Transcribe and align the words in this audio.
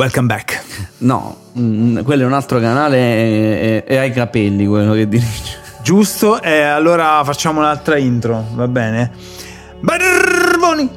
Welcome 0.00 0.28
back. 0.28 0.62
No, 1.00 1.36
mm, 1.58 1.98
quello 2.04 2.22
è 2.22 2.24
un 2.24 2.32
altro 2.32 2.58
canale 2.58 2.96
e, 2.96 3.84
e- 3.86 3.94
e 3.94 3.98
hai 3.98 4.08
i 4.08 4.12
capelli 4.12 4.64
quello 4.64 4.94
che 4.94 5.06
dirige. 5.06 5.58
Giusto? 5.82 6.40
E 6.40 6.62
allora 6.62 7.22
facciamo 7.22 7.60
un'altra 7.60 7.98
intro, 7.98 8.46
va 8.54 8.66
bene? 8.66 9.10
Barboni! 9.80 10.88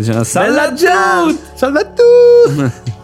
Salve 0.00 0.68
tutti! 0.70 1.38
Salve 1.54 1.78
a 1.78 1.84
tutti! 1.84 2.96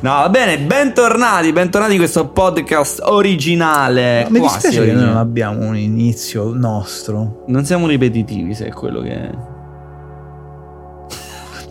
No, 0.00 0.10
va 0.10 0.28
bene, 0.28 0.58
bentornati, 0.58 1.52
bentornati 1.52 1.92
in 1.92 1.98
questo 1.98 2.26
podcast 2.30 3.02
originale. 3.04 4.26
Mi 4.30 4.40
quasi 4.40 4.54
dispiace 4.54 4.78
che 4.80 4.86
noi 4.86 4.88
originale. 4.88 5.12
non 5.12 5.16
abbiamo 5.20 5.64
un 5.64 5.76
inizio 5.76 6.52
nostro. 6.52 7.44
Non 7.46 7.64
siamo 7.64 7.86
ripetitivi, 7.86 8.52
se 8.52 8.66
è 8.66 8.70
quello 8.72 9.00
che. 9.00 9.49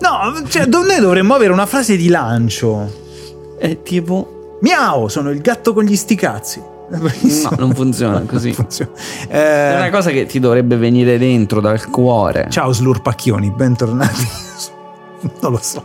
No, 0.01 0.47
cioè, 0.47 0.65
do- 0.65 0.83
noi 0.83 0.99
dovremmo 0.99 1.33
avere 1.35 1.51
una 1.51 1.65
frase 1.65 1.95
di 1.97 2.07
lancio. 2.09 2.91
È 3.57 3.81
tipo. 3.81 4.57
Miau, 4.61 5.07
sono 5.07 5.29
il 5.31 5.39
gatto 5.41 5.73
con 5.73 5.83
gli 5.83 5.95
sticazzi. 5.95 6.61
No, 6.89 7.49
non 7.57 7.73
funziona 7.75 8.21
così. 8.27 8.51
funziona. 8.53 8.91
È 9.27 9.37
Eh, 9.37 9.75
una 9.75 9.89
cosa 9.89 10.09
che 10.11 10.25
ti 10.25 10.39
dovrebbe 10.39 10.75
venire 10.77 11.17
dentro 11.17 11.59
dal 11.61 11.85
cuore. 11.89 12.47
Ciao 12.49 12.71
slurpacchioni, 12.71 13.51
bentornati. 13.51 14.27
non 15.41 15.51
lo 15.51 15.59
so. 15.61 15.83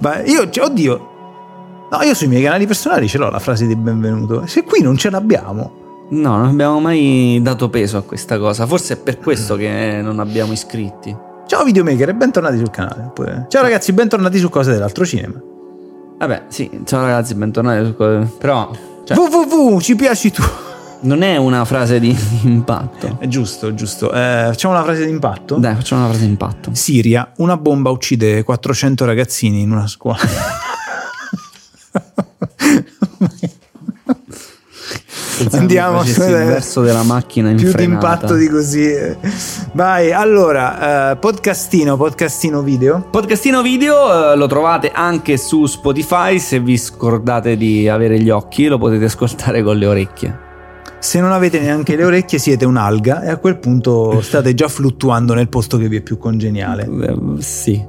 Ma 0.00 0.22
io, 0.22 0.48
cioè, 0.48 0.64
oddio. 0.64 1.08
No, 1.90 2.02
io 2.02 2.14
sui 2.14 2.28
miei 2.28 2.42
canali 2.42 2.66
personali 2.66 3.08
ce 3.08 3.18
l'ho 3.18 3.28
la 3.30 3.40
frase 3.40 3.66
di 3.66 3.74
benvenuto. 3.76 4.46
Se 4.46 4.62
qui 4.64 4.80
non 4.80 4.96
ce 4.96 5.10
l'abbiamo. 5.10 5.78
No, 6.10 6.36
non 6.38 6.46
abbiamo 6.46 6.80
mai 6.80 7.38
dato 7.42 7.68
peso 7.68 7.96
a 7.98 8.02
questa 8.02 8.38
cosa. 8.38 8.66
Forse 8.66 8.94
è 8.94 8.96
per 8.96 9.18
questo 9.18 9.56
che 9.56 10.00
non 10.02 10.20
abbiamo 10.20 10.52
iscritti. 10.52 11.14
Ciao 11.50 11.64
videomaker 11.64 12.10
e 12.10 12.14
bentornati 12.14 12.58
sul 12.58 12.70
canale. 12.70 13.10
Ciao 13.48 13.62
ragazzi, 13.62 13.92
bentornati 13.92 14.38
su 14.38 14.48
Cose 14.48 14.70
dell'altro 14.70 15.04
cinema. 15.04 15.34
Vabbè, 16.18 16.44
sì, 16.46 16.70
ciao 16.84 17.00
ragazzi, 17.00 17.34
bentornati. 17.34 17.86
su 17.86 17.96
co- 17.96 18.36
Però, 18.38 18.70
cioè, 19.04 19.16
www, 19.16 19.80
ci 19.80 19.96
piaci 19.96 20.30
tu. 20.30 20.44
non 21.00 21.22
è 21.22 21.36
una 21.38 21.64
frase 21.64 21.98
di, 21.98 22.14
di 22.14 22.38
impatto. 22.52 23.16
È 23.18 23.26
giusto, 23.26 23.74
giusto. 23.74 24.12
Eh, 24.12 24.44
facciamo 24.46 24.74
una 24.74 24.84
frase 24.84 25.04
di 25.04 25.10
impatto? 25.10 25.56
Dai, 25.56 25.74
facciamo 25.74 26.02
una 26.02 26.10
frase 26.10 26.24
di 26.26 26.30
impatto. 26.30 26.70
Siria, 26.72 27.32
una 27.38 27.56
bomba 27.56 27.90
uccide 27.90 28.44
400 28.44 29.04
ragazzini 29.04 29.62
in 29.62 29.72
una 29.72 29.88
scuola. 29.88 30.18
Andiamo 35.70 36.02
verso 36.02 36.82
della 36.82 37.04
macchina 37.04 37.52
più 37.54 37.70
di 37.72 37.84
impatto 37.84 38.34
di 38.34 38.48
così. 38.48 38.92
Vai, 39.72 40.10
allora, 40.12 41.12
eh, 41.12 41.16
podcastino, 41.16 41.96
podcastino 41.96 42.60
video. 42.60 43.06
Podcastino 43.08 43.62
video 43.62 44.32
eh, 44.32 44.36
lo 44.36 44.48
trovate 44.48 44.90
anche 44.92 45.36
su 45.36 45.66
Spotify. 45.66 46.40
Se 46.40 46.58
vi 46.58 46.76
scordate 46.76 47.56
di 47.56 47.88
avere 47.88 48.18
gli 48.18 48.30
occhi, 48.30 48.66
lo 48.66 48.78
potete 48.78 49.04
ascoltare 49.04 49.62
con 49.62 49.76
le 49.76 49.86
orecchie. 49.86 50.38
Se 50.98 51.20
non 51.20 51.30
avete 51.30 51.60
neanche 51.60 51.94
le 51.94 52.04
orecchie 52.04 52.38
siete 52.38 52.64
un'alga 52.64 53.22
e 53.22 53.30
a 53.30 53.36
quel 53.36 53.58
punto 53.58 54.20
state 54.22 54.54
già 54.54 54.66
fluttuando 54.66 55.34
nel 55.34 55.48
posto 55.48 55.78
che 55.78 55.88
vi 55.88 55.98
è 55.98 56.00
più 56.02 56.18
congeniale, 56.18 56.84
Eh, 56.84 57.40
sì. 57.42 57.82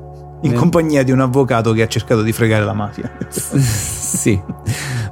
in 0.44 0.52
Eh. 0.54 0.56
compagnia 0.56 1.02
di 1.04 1.12
un 1.12 1.20
avvocato 1.20 1.73
che 1.73 1.82
ha 1.82 1.88
cercato 1.88 2.22
di 2.22 2.32
fregare 2.32 2.64
la 2.64 2.73
mafia. 2.73 3.12
sì. 3.28 4.40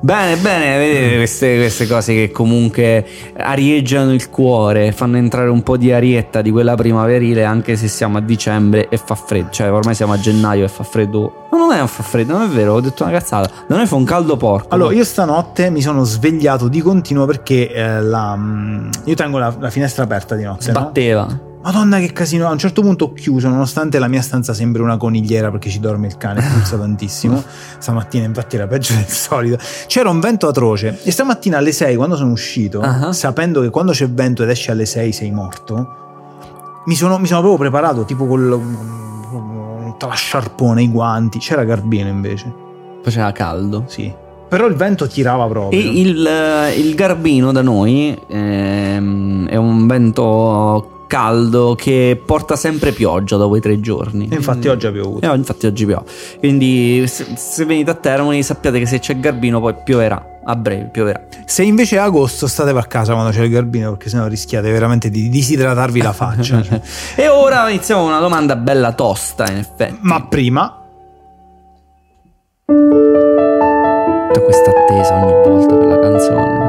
Bene, 0.01 0.37
bene, 0.37 0.77
vedete 0.77 1.15
queste, 1.17 1.57
queste 1.57 1.85
cose 1.85 2.13
che 2.13 2.31
comunque 2.31 3.05
arieggiano 3.35 4.13
il 4.13 4.29
cuore, 4.29 4.93
fanno 4.93 5.17
entrare 5.17 5.49
un 5.49 5.61
po' 5.61 5.75
di 5.75 5.91
arietta 5.91 6.41
di 6.41 6.51
quella 6.51 6.75
primaverile 6.75 7.43
anche 7.43 7.75
se 7.75 7.89
siamo 7.89 8.17
a 8.17 8.21
dicembre 8.21 8.87
e 8.87 8.95
fa 8.95 9.15
freddo, 9.15 9.49
cioè 9.49 9.71
ormai 9.71 9.95
siamo 9.95 10.13
a 10.13 10.19
gennaio 10.19 10.63
e 10.63 10.69
fa 10.69 10.83
freddo. 10.83 11.47
Ma 11.51 11.57
non 11.57 11.73
è 11.73 11.85
fa 11.85 12.03
freddo, 12.03 12.33
non 12.37 12.43
è 12.43 12.47
vero, 12.47 12.75
ho 12.75 12.81
detto 12.81 13.03
una 13.03 13.11
cazzata. 13.11 13.49
Da 13.67 13.75
noi 13.75 13.87
fa 13.87 13.95
un 13.95 14.05
caldo 14.05 14.37
porco. 14.37 14.73
Allora, 14.73 14.93
io 14.93 15.03
stanotte 15.03 15.69
mi 15.69 15.81
sono 15.81 16.05
svegliato 16.05 16.69
di 16.69 16.79
continuo 16.79 17.25
perché 17.25 17.69
eh, 17.69 18.01
la, 18.01 18.35
mm, 18.37 18.89
io 19.03 19.15
tengo 19.15 19.37
la, 19.37 19.53
la 19.59 19.69
finestra 19.69 20.03
aperta 20.03 20.35
di 20.35 20.43
notte. 20.43 20.71
no? 20.71 21.48
Madonna 21.61 21.99
che 21.99 22.13
casino, 22.13 22.47
a 22.47 22.51
un 22.51 22.57
certo 22.57 22.81
punto 22.81 23.05
ho 23.05 23.13
chiuso 23.13 23.49
nonostante 23.49 23.99
la 23.99 24.07
mia 24.07 24.21
stanza 24.21 24.53
sembri 24.53 24.81
una 24.81 24.95
conigliera 24.95 25.51
perché 25.51 25.69
ci 25.69 25.79
dorme 25.81 26.07
il 26.07 26.15
cane, 26.17 26.41
puzza 26.41 26.77
tantissimo. 26.77 27.43
Stamattina 27.77 28.23
infatti 28.25 28.55
era 28.55 28.65
peggio 28.65 28.93
del 28.93 29.07
solito. 29.07 29.57
C'era 29.87 30.09
un 30.09 30.21
vento 30.21 30.47
atroce 30.47 30.99
e 31.03 31.11
stamattina 31.11 31.57
alle 31.57 31.73
6 31.73 31.95
quando 31.97 32.15
sono 32.15 32.31
uscito, 32.31 32.79
Ah. 32.79 33.11
sapendo 33.11 33.59
che 33.61 33.69
quando 33.69 33.91
c'è 33.91 34.09
vento 34.09 34.43
ed 34.43 34.49
esci 34.49 34.71
alle 34.71 34.85
6 34.85 35.11
sei 35.11 35.31
morto, 35.31 35.87
mi 36.85 36.95
sono, 36.95 37.17
mi 37.19 37.27
sono 37.27 37.41
proprio 37.41 37.59
preparato 37.59 38.05
tipo 38.05 38.25
col 38.25 38.59
tra 39.97 40.07
la 40.07 40.15
sciarpone, 40.15 40.81
i 40.81 40.89
guanti. 40.89 41.39
C'era 41.39 41.65
Garbino 41.65 42.07
invece, 42.07 42.51
Faceva 43.03 43.31
caldo. 43.33 43.83
sì. 43.87 44.11
Però 44.47 44.65
il 44.65 44.73
vento 44.75 45.05
tirava 45.07 45.45
proprio. 45.45 45.77
E 45.79 45.83
il, 45.83 46.25
eh, 46.25 46.73
il 46.79 46.95
garbino 46.95 47.51
da 47.51 47.61
noi 47.61 48.17
ehm, 48.27 49.47
è 49.47 49.55
un 49.57 49.85
vento 49.85 50.98
caldo 51.09 51.73
che 51.73 52.21
porta 52.23 52.55
sempre 52.55 52.91
pioggia 52.91 53.35
dopo 53.35 53.55
i 53.55 53.59
tre 53.59 53.79
giorni. 53.79 54.27
E 54.31 54.35
infatti 54.35 54.67
oggi 54.67 54.85
ha 54.85 54.91
piovuto. 54.91 55.29
Eh, 55.29 55.35
infatti 55.35 55.65
oggi 55.65 55.85
piove. 55.85 56.05
Quindi 56.37 57.03
se, 57.07 57.25
se 57.35 57.65
venite 57.65 57.89
a 57.89 57.95
Termoli 57.95 58.43
sappiate 58.43 58.77
che 58.77 58.85
se 58.85 58.99
c'è 58.99 59.19
Garbino 59.19 59.59
poi 59.59 59.73
pioverà. 59.83 60.37
A 60.45 60.55
breve 60.55 60.89
pioverà. 60.91 61.25
Se 61.45 61.63
invece 61.63 61.95
è 61.95 61.99
agosto 61.99 62.45
statevi 62.45 62.77
a 62.77 62.83
casa 62.83 63.13
quando 63.13 63.31
c'è 63.31 63.43
il 63.43 63.51
garbino 63.51 63.89
perché 63.89 64.09
sennò 64.09 64.27
rischiate 64.27 64.71
veramente 64.71 65.09
di 65.09 65.29
disidratarvi 65.29 66.01
la 66.01 66.13
faccia. 66.13 66.61
cioè. 66.61 66.81
e 67.17 67.27
ora 67.27 67.69
iniziamo 67.69 68.01
con 68.01 68.11
una 68.11 68.19
domanda 68.19 68.55
bella 68.55 68.93
tosta, 68.93 69.49
in 69.49 69.57
effetti. 69.57 69.97
Ma 70.01 70.21
prima, 70.27 70.79
Tutta 74.29 74.41
questa 74.41 74.69
attesa 74.69 75.15
ogni 75.15 75.33
volta. 75.43 75.78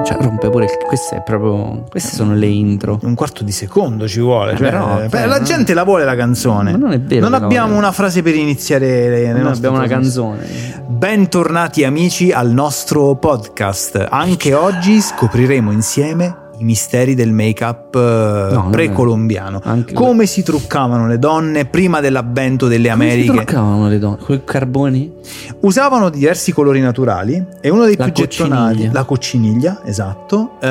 Cioè, 0.05 0.17
rompe 0.21 0.49
pure. 0.51 0.67
Queste 0.87 1.17
è 1.17 1.23
proprio. 1.23 1.85
Queste 1.89 2.15
sono 2.15 2.35
le 2.35 2.47
intro. 2.47 2.99
un 3.03 3.15
quarto 3.15 3.45
di 3.45 3.53
secondo 3.53 4.09
ci 4.09 4.21
vuole. 4.21 4.53
Eh, 4.53 4.57
cioè, 4.57 4.71
però, 4.71 5.09
cioè, 5.09 5.27
la 5.27 5.39
no. 5.39 5.45
gente 5.45 5.75
la 5.75 5.85
vuole 5.85 6.05
la 6.05 6.17
canzone. 6.17 6.73
Ma 6.73 6.79
non 6.79 6.93
è 6.93 7.01
vero 7.01 7.29
Non 7.29 7.39
la 7.39 7.45
abbiamo 7.45 7.77
una 7.77 7.93
frase 7.93 8.23
per 8.23 8.35
iniziare 8.35 9.09
le, 9.09 9.33
le 9.33 9.41
nostre 9.41 9.67
abbiamo 9.67 9.77
una 9.77 9.87
canzone. 9.87 10.47
Bentornati 10.87 11.85
amici 11.85 12.33
al 12.33 12.51
nostro 12.51 13.15
podcast. 13.17 14.07
Anche 14.11 14.55
oggi 14.55 15.01
scopriremo 15.01 15.71
insieme 15.71 16.40
i 16.61 16.65
misteri 16.65 17.15
del 17.15 17.33
make-up 17.33 17.95
eh, 17.95 18.53
non 18.55 18.69
è- 18.69 18.71
precolombiano. 18.71 19.61
Come 19.95 20.27
si 20.27 20.43
truccavano 20.43 21.07
le 21.07 21.19
donne 21.19 21.65
prima 21.65 22.01
dell'avvento 22.01 22.69
delle 22.69 22.91
Come 22.91 23.05
si 23.09 23.13
Americhe. 23.15 23.33
truccavano 23.45 23.89
le 23.89 23.99
donne? 23.99 24.19
Con 24.25 24.35
i 24.37 24.43
carboni? 24.45 25.13
Usavano 25.61 26.11
diversi 26.11 26.53
colori 26.53 26.81
naturali 26.81 27.43
e 27.61 27.69
uno 27.71 27.85
dei 27.87 27.97
La 27.97 28.05
più 28.05 28.13
gettonati, 28.13 28.65
cocciniglia. 28.75 28.93
la 28.93 29.05
cocciniglia, 29.05 29.81
esatto. 29.85 30.51
eh, 30.61 30.67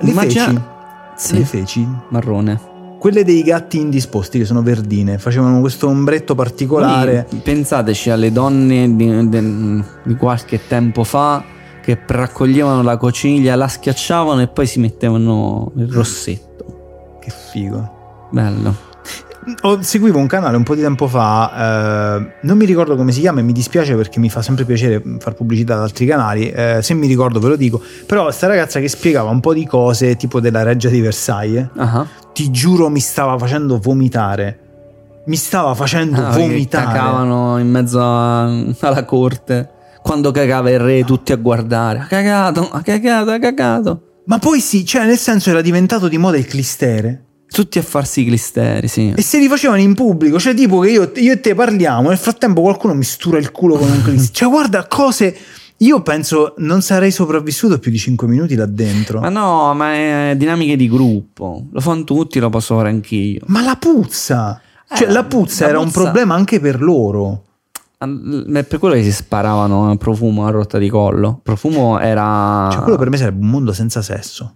le 0.00 0.10
Immagina- 0.10 0.44
feci. 0.44 0.60
Sì. 1.16 1.38
Le 1.38 1.44
feci. 1.44 1.88
Marrone. 2.08 2.60
Quelle 2.98 3.22
dei 3.24 3.42
gatti 3.42 3.78
indisposti 3.78 4.38
che 4.38 4.44
sono 4.46 4.62
verdine, 4.62 5.18
facevano 5.18 5.60
questo 5.60 5.88
ombretto 5.88 6.34
particolare. 6.34 7.26
Voi 7.30 7.40
Pensateci 7.40 8.10
alle 8.10 8.32
donne 8.32 8.96
di, 8.96 9.28
de- 9.28 9.82
di 10.04 10.14
qualche 10.16 10.60
tempo 10.66 11.04
fa 11.04 11.42
che 11.84 11.98
raccoglievano 12.06 12.82
la 12.82 12.96
cocciniglia, 12.96 13.54
la 13.56 13.68
schiacciavano 13.68 14.40
e 14.40 14.48
poi 14.48 14.66
si 14.66 14.80
mettevano 14.80 15.70
il 15.76 15.90
rossetto. 15.92 17.18
Che 17.20 17.30
figo. 17.52 18.28
Bello. 18.30 18.92
Ho- 19.60 19.82
seguivo 19.82 20.18
un 20.18 20.26
canale 20.26 20.56
un 20.56 20.62
po' 20.62 20.74
di 20.74 20.80
tempo 20.80 21.06
fa, 21.06 22.16
eh, 22.16 22.32
non 22.40 22.56
mi 22.56 22.64
ricordo 22.64 22.96
come 22.96 23.12
si 23.12 23.20
chiama 23.20 23.40
e 23.40 23.42
mi 23.42 23.52
dispiace 23.52 23.94
perché 23.94 24.18
mi 24.18 24.30
fa 24.30 24.40
sempre 24.40 24.64
piacere 24.64 25.02
far 25.18 25.34
pubblicità 25.34 25.74
ad 25.74 25.80
altri 25.82 26.06
canali, 26.06 26.48
eh, 26.50 26.78
se 26.80 26.94
mi 26.94 27.06
ricordo 27.06 27.40
ve 27.40 27.48
lo 27.48 27.56
dico, 27.56 27.78
però 28.06 28.30
sta 28.30 28.46
ragazza 28.46 28.80
che 28.80 28.88
spiegava 28.88 29.28
un 29.28 29.40
po' 29.40 29.52
di 29.52 29.66
cose 29.66 30.16
tipo 30.16 30.40
della 30.40 30.62
reggia 30.62 30.88
di 30.88 30.98
Versailles, 31.02 31.68
Ah. 31.76 32.06
ti 32.32 32.50
giuro 32.50 32.88
mi 32.88 33.00
stava 33.00 33.36
facendo 33.36 33.78
vomitare. 33.78 34.58
Mi 35.26 35.36
stava 35.36 35.74
facendo 35.74 36.24
Ah, 36.24 36.30
vomitare. 36.30 36.84
Cagavano 36.86 37.58
in 37.58 37.68
mezzo 37.68 38.00
a- 38.00 38.44
alla 38.80 39.04
corte. 39.04 39.68
Quando 40.04 40.30
cagava 40.32 40.68
il 40.70 40.78
re, 40.78 41.02
tutti 41.02 41.32
a 41.32 41.36
guardare. 41.36 42.00
Ha 42.00 42.04
cagato, 42.04 42.68
ha 42.70 42.82
cagato, 42.82 43.30
ha 43.30 43.38
cagato. 43.38 44.02
Ma 44.26 44.38
poi 44.38 44.60
sì, 44.60 44.84
cioè 44.84 45.06
nel 45.06 45.16
senso 45.16 45.48
era 45.48 45.62
diventato 45.62 46.08
di 46.08 46.18
moda 46.18 46.36
il 46.36 46.44
clistere. 46.44 47.24
Tutti 47.48 47.78
a 47.78 47.82
farsi 47.82 48.20
i 48.20 48.26
clisteri, 48.26 48.86
sì. 48.86 49.14
E 49.16 49.22
se 49.22 49.38
li 49.38 49.48
facevano 49.48 49.80
in 49.80 49.94
pubblico, 49.94 50.38
cioè 50.38 50.52
tipo 50.52 50.80
che 50.80 50.90
io, 50.90 51.10
io 51.14 51.32
e 51.32 51.40
te 51.40 51.54
parliamo, 51.54 52.10
nel 52.10 52.18
frattempo 52.18 52.60
qualcuno 52.60 52.92
mi 52.92 53.02
stura 53.04 53.38
il 53.38 53.50
culo 53.50 53.76
con 53.76 53.88
un 53.88 54.02
clistere. 54.02 54.32
cioè 54.36 54.48
guarda 54.50 54.86
cose... 54.86 55.36
Io 55.78 56.02
penso 56.02 56.54
non 56.58 56.82
sarei 56.82 57.10
sopravvissuto 57.10 57.78
più 57.78 57.90
di 57.90 57.98
5 57.98 58.28
minuti 58.28 58.54
là 58.56 58.66
dentro. 58.66 59.20
Ma 59.20 59.28
Ma, 59.30 59.40
no, 59.40 59.74
ma 59.74 59.92
è 59.94 60.34
dinamiche 60.36 60.76
di 60.76 60.88
gruppo. 60.88 61.66
Lo 61.72 61.80
fanno 61.80 62.04
tutti, 62.04 62.38
lo 62.38 62.48
posso 62.50 62.76
fare 62.76 62.90
anch'io. 62.90 63.40
la 63.48 63.76
puzza! 63.78 64.60
Cioè 64.94 65.08
Eh, 65.08 65.12
la 65.12 65.24
puzza 65.24 65.64
la 65.64 65.70
era 65.70 65.78
un 65.80 65.86
puzza- 65.86 66.02
problema 66.02 66.34
anche 66.34 66.60
per 66.60 66.80
loro. 66.80 67.42
È 67.96 68.64
per 68.64 68.78
quello 68.78 68.94
che 68.94 69.02
si 69.02 69.12
sparavano 69.12 69.90
a 69.90 69.96
profumo 69.96 70.46
a 70.46 70.50
rotta 70.50 70.78
di 70.78 70.88
collo. 70.88 71.40
Profumo 71.42 71.98
era. 71.98 72.68
Cioè 72.72 72.82
quello 72.82 72.98
per 72.98 73.10
me 73.10 73.16
sarebbe 73.16 73.42
un 73.42 73.50
mondo 73.50 73.72
senza 73.72 74.02
sesso. 74.02 74.54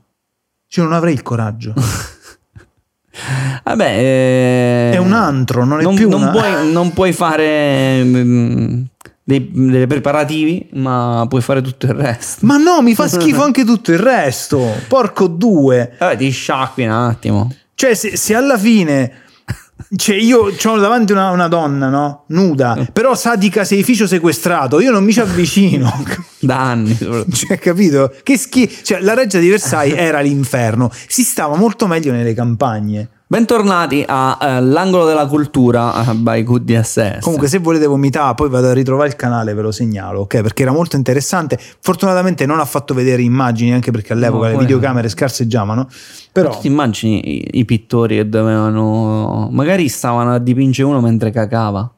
Cioè 0.66 0.84
non 0.84 0.92
avrei 0.92 1.14
il 1.14 1.22
coraggio. 1.22 1.74
Vabbè, 3.64 3.98
eh, 3.98 4.90
È 4.92 4.96
un 4.98 5.12
antro, 5.12 5.64
non 5.64 5.80
è 5.80 5.82
non, 5.82 5.94
più 5.94 6.08
non 6.08 6.22
una... 6.22 6.30
puoi, 6.30 6.72
non 6.72 6.92
puoi 6.92 7.12
fare 7.12 8.02
mm, 8.04 8.82
dei, 9.24 9.50
dei 9.52 9.86
preparativi, 9.86 10.68
ma 10.74 11.26
puoi 11.28 11.40
fare 11.40 11.60
tutto 11.60 11.86
il 11.86 11.94
resto. 11.94 12.46
Ma 12.46 12.56
no, 12.56 12.80
mi 12.82 12.94
fa 12.94 13.08
schifo 13.08 13.42
anche 13.42 13.64
tutto 13.64 13.92
il 13.92 13.98
resto. 13.98 14.62
Porco 14.88 15.26
due. 15.26 15.94
Vabbè, 15.98 16.16
ti 16.16 16.30
sciacqui 16.30 16.84
un 16.84 16.92
attimo. 16.92 17.52
Cioè, 17.74 17.94
se, 17.94 18.16
se 18.16 18.34
alla 18.34 18.58
fine. 18.58 19.26
Cioè, 19.96 20.16
io 20.16 20.52
ho 20.62 20.78
davanti 20.78 21.12
una, 21.12 21.30
una 21.30 21.48
donna, 21.48 21.88
no? 21.88 22.24
Nuda, 22.28 22.86
però 22.92 23.14
sa 23.14 23.36
di 23.36 23.48
caseificio 23.48 24.06
sequestrato. 24.06 24.80
Io 24.80 24.90
non 24.90 25.04
mi 25.04 25.12
ci 25.12 25.20
avvicino. 25.20 25.92
Da 26.40 26.70
anni. 26.70 26.96
Cioè, 26.96 27.58
capito? 27.58 28.14
Che 28.22 28.38
schifo. 28.38 28.84
Cioè, 28.84 29.00
la 29.00 29.14
reggia 29.14 29.40
di 29.40 29.48
Versailles 29.48 29.98
era 29.98 30.20
l'inferno. 30.20 30.88
Si 31.08 31.24
stava 31.24 31.56
molto 31.56 31.88
meglio 31.88 32.12
nelle 32.12 32.32
campagne. 32.32 33.08
Bentornati 33.30 34.04
all'angolo 34.06 35.04
della 35.04 35.26
cultura 35.26 36.00
uh, 36.00 36.14
by 36.14 36.42
Good 36.42 36.62
DSS. 36.62 37.18
Comunque, 37.20 37.46
se 37.46 37.58
volete 37.58 37.84
vomitare, 37.84 38.34
poi 38.34 38.48
vado 38.48 38.68
a 38.68 38.72
ritrovare 38.72 39.10
il 39.10 39.16
canale, 39.16 39.52
ve 39.52 39.60
lo 39.60 39.70
segnalo, 39.70 40.20
ok? 40.20 40.40
Perché 40.40 40.62
era 40.62 40.72
molto 40.72 40.96
interessante. 40.96 41.58
Fortunatamente 41.80 42.46
non 42.46 42.58
ha 42.58 42.64
fatto 42.64 42.94
vedere 42.94 43.20
immagini, 43.20 43.74
anche 43.74 43.90
perché 43.90 44.14
all'epoca 44.14 44.46
No, 44.46 44.52
le 44.52 44.58
videocamere 44.60 45.10
scarseggiavano. 45.10 45.90
Però, 46.32 46.58
ti 46.58 46.68
immagini 46.68 47.34
i, 47.34 47.58
i 47.58 47.64
pittori 47.66 48.16
che 48.16 48.28
dovevano. 48.30 49.50
Magari 49.52 49.90
stavano 49.90 50.32
a 50.32 50.38
dipingere 50.38 50.88
uno 50.88 51.02
mentre 51.02 51.30
cacava. 51.30 51.92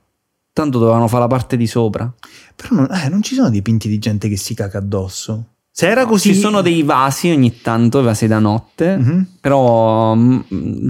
Tanto 0.52 0.78
dovevano 0.80 1.06
fare 1.06 1.22
la 1.22 1.28
parte 1.28 1.56
di 1.56 1.68
sopra. 1.68 2.12
però 2.56 2.74
non, 2.74 2.88
eh, 2.90 3.08
non 3.08 3.22
ci 3.22 3.36
sono 3.36 3.50
dipinti 3.50 3.88
di 3.88 4.00
gente 4.00 4.28
che 4.28 4.36
si 4.36 4.52
caca 4.54 4.78
addosso. 4.78 5.44
Se 5.72 5.88
era 5.88 6.04
così. 6.06 6.34
Ci 6.34 6.40
sono 6.40 6.60
dei 6.62 6.82
vasi 6.82 7.30
ogni 7.30 7.60
tanto, 7.60 8.02
vasi 8.02 8.26
da 8.26 8.38
notte. 8.38 8.96
Mhm. 8.96 9.26
Però 9.40 10.14
mm, 10.14 10.40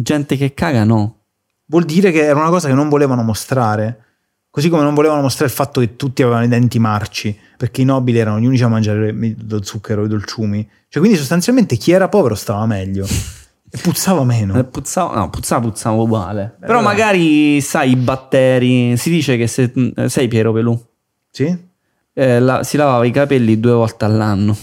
gente 0.01 0.37
che 0.37 0.55
caga 0.55 0.85
no. 0.85 1.17
Vuol 1.67 1.85
dire 1.85 2.11
che 2.11 2.23
era 2.25 2.41
una 2.41 2.49
cosa 2.51 2.69
che 2.69 2.75
non 2.75 2.89
volevano 2.89 3.23
mostrare. 3.23 4.05
Così 4.51 4.69
come 4.69 4.83
non 4.83 4.95
volevano 4.95 5.21
mostrare 5.23 5.49
il 5.51 5.57
fatto 5.57 5.79
che 5.81 5.95
tutti 5.95 6.23
avevano 6.23 6.45
i 6.45 6.49
denti 6.49 6.81
marci, 6.81 7.39
perché 7.57 7.83
i 7.83 7.85
nobili 7.85 8.19
erano 8.19 8.41
gli 8.41 8.47
unici 8.47 8.65
a 8.65 8.69
mangiare 8.69 9.15
lo 9.49 9.63
zucchero, 9.63 10.05
i 10.05 10.09
dolciumi. 10.09 10.69
Cioè, 10.89 11.01
quindi 11.01 11.17
sostanzialmente 11.17 11.77
chi 11.77 11.93
era 11.93 12.09
povero 12.09 12.35
stava 12.35 12.67
meglio 12.67 13.07
e 13.71 13.79
puzzava 13.81 14.23
Eh, 14.23 14.25
meno. 14.25 14.65
Puzzava, 14.65 15.15
no, 15.15 15.31
puzzava, 15.31 15.61
puzzava 15.69 16.03
uguale. 16.03 16.57
Però 16.59 16.81
vabbè. 16.81 16.85
magari, 16.85 17.61
sai, 17.61 17.91
i 17.93 17.97
batteri. 17.97 18.97
Si 18.97 19.09
dice 19.09 19.37
che 19.37 19.47
se. 19.47 19.73
eh, 19.95 20.09
Sei 20.09 20.27
Piero 20.27 20.53
Pelù? 20.53 20.77
Sì? 21.31 21.57
Eh, 22.21 22.39
la- 22.39 22.63
si 22.63 22.77
lavava 22.77 23.07
i 23.07 23.11
capelli 23.11 23.59
due 23.59 23.73
volte 23.73 24.05
all'anno. 24.05 24.55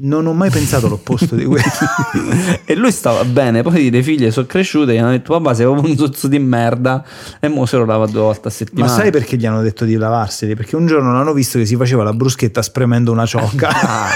Non 0.00 0.26
ho 0.26 0.32
mai 0.32 0.48
pensato 0.48 0.86
l'opposto 0.86 1.34
di 1.34 1.44
questo. 1.44 1.84
e 2.64 2.76
lui 2.76 2.92
stava 2.92 3.24
bene. 3.24 3.62
Poi 3.62 3.90
le 3.90 4.00
figlie 4.00 4.30
sono 4.30 4.46
cresciute 4.46 4.92
e 4.92 4.94
gli 4.94 4.98
hanno 4.98 5.10
detto: 5.10 5.32
Papà, 5.32 5.54
sei 5.54 5.64
proprio 5.66 5.90
un 5.90 5.96
zozzo 5.96 6.28
di 6.28 6.38
merda. 6.38 7.04
E 7.40 7.48
mo 7.48 7.66
se 7.66 7.78
lo 7.78 7.84
lava 7.84 8.06
due 8.06 8.20
volte 8.20 8.42
a 8.42 8.44
Ma 8.44 8.50
settimana. 8.50 8.92
sai 8.92 9.10
perché 9.10 9.36
gli 9.36 9.44
hanno 9.44 9.60
detto 9.60 9.84
di 9.84 9.96
lavarseli? 9.96 10.54
Perché 10.54 10.76
un 10.76 10.86
giorno 10.86 11.18
hanno 11.18 11.32
visto 11.32 11.58
che 11.58 11.66
si 11.66 11.74
faceva 11.74 12.04
la 12.04 12.12
bruschetta 12.12 12.62
spremendo 12.62 13.10
una 13.10 13.26
ciocca. 13.26 13.70
Ah. 13.88 14.08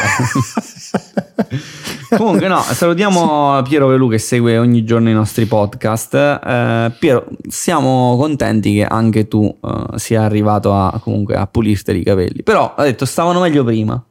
Comunque, 2.16 2.46
no, 2.46 2.60
salutiamo 2.60 3.62
Piero 3.62 3.86
Velù 3.86 4.08
che 4.10 4.18
segue 4.18 4.58
ogni 4.58 4.84
giorno 4.84 5.08
i 5.08 5.14
nostri 5.14 5.46
podcast. 5.46 6.14
Eh, 6.14 6.92
Piero, 6.98 7.26
siamo 7.48 8.16
contenti 8.18 8.74
che 8.74 8.84
anche 8.84 9.26
tu 9.28 9.52
eh, 9.62 9.98
sia 9.98 10.22
arrivato 10.22 10.74
a, 10.74 11.00
comunque, 11.02 11.34
a 11.36 11.46
pulirteli 11.46 12.00
i 12.00 12.04
capelli. 12.04 12.42
Però 12.42 12.74
ha 12.76 12.82
detto 12.82 13.06
stavano 13.06 13.40
meglio 13.40 13.64
prima. 13.64 14.04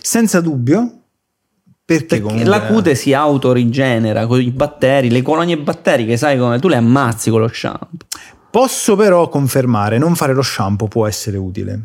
Senza 0.00 0.40
dubbio. 0.40 0.98
Perché, 1.86 2.20
Perché 2.22 2.44
la 2.44 2.62
cute 2.62 2.94
si 2.94 3.12
autorigenera 3.12 4.26
con 4.26 4.40
i 4.40 4.50
batteri, 4.50 5.10
le 5.10 5.20
colonie 5.20 5.58
batteriche, 5.58 6.16
sai 6.16 6.38
come 6.38 6.58
tu 6.58 6.68
le 6.68 6.76
ammazzi 6.76 7.28
con 7.30 7.40
lo 7.40 7.48
shampoo. 7.48 7.88
Posso 8.50 8.96
però 8.96 9.28
confermare, 9.28 9.98
non 9.98 10.14
fare 10.14 10.32
lo 10.32 10.40
shampoo 10.42 10.88
può 10.88 11.06
essere 11.06 11.36
utile. 11.36 11.80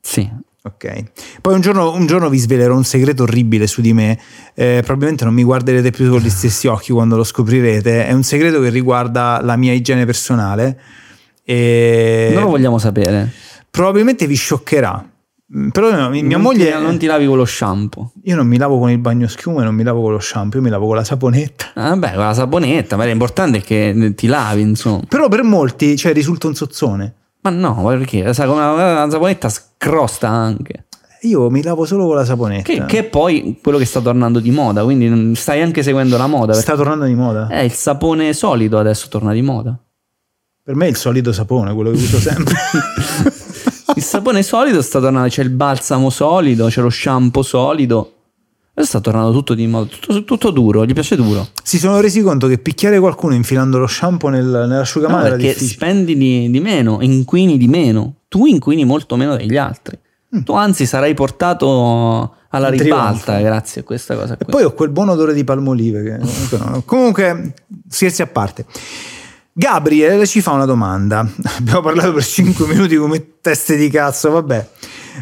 Sì. 0.00 0.30
Ok. 0.66 1.02
Poi 1.42 1.52
un 1.54 1.60
giorno, 1.60 1.92
un 1.92 2.06
giorno 2.06 2.30
vi 2.30 2.38
svelerò 2.38 2.74
un 2.74 2.84
segreto 2.84 3.24
orribile 3.24 3.66
su 3.66 3.82
di 3.82 3.92
me. 3.92 4.18
Eh, 4.54 4.80
probabilmente 4.82 5.24
non 5.24 5.34
mi 5.34 5.42
guarderete 5.42 5.90
più 5.90 6.08
con 6.08 6.20
gli 6.20 6.30
stessi 6.30 6.66
occhi 6.68 6.92
quando 6.92 7.16
lo 7.16 7.24
scoprirete. 7.24 8.06
È 8.06 8.12
un 8.12 8.22
segreto 8.22 8.60
che 8.62 8.70
riguarda 8.70 9.40
la 9.42 9.56
mia 9.56 9.74
igiene 9.74 10.06
personale. 10.06 10.80
E 11.44 12.30
Non 12.32 12.44
lo 12.44 12.48
vogliamo 12.48 12.78
sapere. 12.78 13.30
probabilmente 13.70 14.26
vi 14.26 14.36
scioccherà. 14.36 15.06
Mm, 15.56 15.68
Però 15.68 16.08
mia 16.10 16.22
non 16.22 16.40
moglie. 16.40 16.72
Ti, 16.72 16.82
non 16.82 16.98
ti 16.98 17.06
lavi 17.06 17.26
con 17.26 17.36
lo 17.36 17.44
shampoo. 17.44 18.12
Io 18.24 18.34
non 18.36 18.46
mi 18.46 18.56
lavo 18.56 18.78
con 18.78 18.90
il 18.90 18.98
bagno 18.98 19.28
schiuma 19.28 19.60
e 19.62 19.64
non 19.64 19.74
mi 19.74 19.82
lavo 19.84 20.02
con 20.02 20.12
lo 20.12 20.18
shampoo, 20.18 20.58
io 20.58 20.64
mi 20.64 20.70
lavo 20.70 20.86
con 20.86 20.96
la 20.96 21.04
saponetta. 21.04 21.66
Ah, 21.74 21.90
Vabbè, 21.90 22.14
con 22.14 22.24
la 22.24 22.34
saponetta, 22.34 22.96
ma 22.96 23.04
l'importante 23.04 23.58
è 23.58 23.60
che 23.62 24.12
ti 24.16 24.26
lavi, 24.26 24.62
insomma. 24.62 25.02
Però 25.08 25.28
per 25.28 25.42
molti 25.42 25.96
cioè, 25.96 26.12
risulta 26.12 26.48
un 26.48 26.54
sozzone. 26.54 27.14
Ma 27.42 27.50
no, 27.50 27.84
perché? 27.86 28.32
Sai, 28.32 28.46
come 28.48 28.60
la, 28.60 29.02
la 29.04 29.10
saponetta 29.10 29.48
scrosta 29.48 30.28
anche. 30.28 30.86
Io 31.22 31.48
mi 31.50 31.62
lavo 31.62 31.84
solo 31.86 32.06
con 32.06 32.16
la 32.16 32.24
saponetta. 32.24 32.70
Che, 32.70 32.84
che 32.84 32.98
è 32.98 33.04
poi 33.04 33.58
quello 33.62 33.78
che 33.78 33.84
sta 33.86 34.00
tornando 34.00 34.40
di 34.40 34.50
moda, 34.50 34.82
quindi 34.82 35.34
stai 35.36 35.62
anche 35.62 35.82
seguendo 35.82 36.16
la 36.16 36.26
moda. 36.26 36.52
Sta 36.52 36.74
tornando 36.74 37.04
di 37.04 37.14
moda. 37.14 37.48
Eh, 37.48 37.64
il 37.64 37.72
sapone 37.72 38.32
solido 38.32 38.78
adesso 38.78 39.08
torna 39.08 39.32
di 39.32 39.40
moda. 39.40 39.78
Per 40.62 40.74
me 40.74 40.86
è 40.86 40.88
il 40.88 40.96
solito 40.96 41.32
sapone, 41.32 41.72
quello 41.74 41.90
che 41.90 41.96
uso 41.96 42.18
sempre. 42.18 42.54
Il 43.96 44.02
sapone 44.02 44.42
solido 44.42 44.82
sta 44.82 45.00
tornando, 45.00 45.28
c'è 45.28 45.42
il 45.42 45.50
balsamo 45.50 46.10
solido, 46.10 46.66
c'è 46.66 46.80
lo 46.80 46.90
shampoo 46.90 47.42
solido. 47.42 48.08
Adesso 48.76 48.88
sta 48.88 49.00
tornando 49.00 49.30
tutto 49.30 49.54
di 49.54 49.66
moda, 49.68 49.88
tutto, 49.88 50.24
tutto 50.24 50.50
duro, 50.50 50.84
gli 50.84 50.92
piace 50.92 51.14
duro. 51.14 51.46
si 51.62 51.78
sono 51.78 52.00
resi 52.00 52.20
conto 52.22 52.48
che 52.48 52.58
picchiare 52.58 52.98
qualcuno 52.98 53.34
infilando 53.34 53.78
lo 53.78 53.86
shampoo 53.86 54.30
nel, 54.30 54.44
No, 54.44 54.66
nell'asciugamano 54.66 55.20
era 55.20 55.30
perché 55.36 55.46
difficile. 55.52 55.70
spendi 55.74 56.16
di, 56.16 56.50
di 56.50 56.58
meno, 56.60 56.98
inquini 57.00 57.56
di 57.56 57.68
meno. 57.68 58.14
Tu 58.26 58.46
inquini 58.46 58.84
molto 58.84 59.14
meno 59.14 59.36
degli 59.36 59.56
altri. 59.56 59.96
Tu 60.42 60.52
anzi 60.52 60.84
sarai 60.86 61.14
portato 61.14 62.34
alla 62.48 62.72
In 62.74 62.80
ribalta 62.82 63.22
trionfo. 63.34 63.44
grazie 63.44 63.80
a 63.82 63.84
questa 63.84 64.16
cosa 64.16 64.32
E 64.34 64.38
qui. 64.38 64.46
poi 64.52 64.64
ho 64.64 64.72
quel 64.72 64.90
buon 64.90 65.10
odore 65.10 65.32
di 65.34 65.44
palmolive. 65.44 66.02
Che, 66.02 66.18
comunque, 66.18 66.58
no. 66.58 66.82
Comunque, 66.84 67.54
scherzi 67.88 68.22
a 68.22 68.26
parte. 68.26 68.66
Gabriele 69.56 70.26
ci 70.26 70.40
fa 70.40 70.50
una 70.50 70.64
domanda. 70.64 71.20
Abbiamo 71.58 71.80
parlato 71.80 72.12
per 72.12 72.24
5 72.24 72.66
minuti 72.66 72.96
come 72.96 73.38
teste 73.40 73.76
di 73.76 73.88
cazzo, 73.88 74.30
vabbè. 74.32 74.68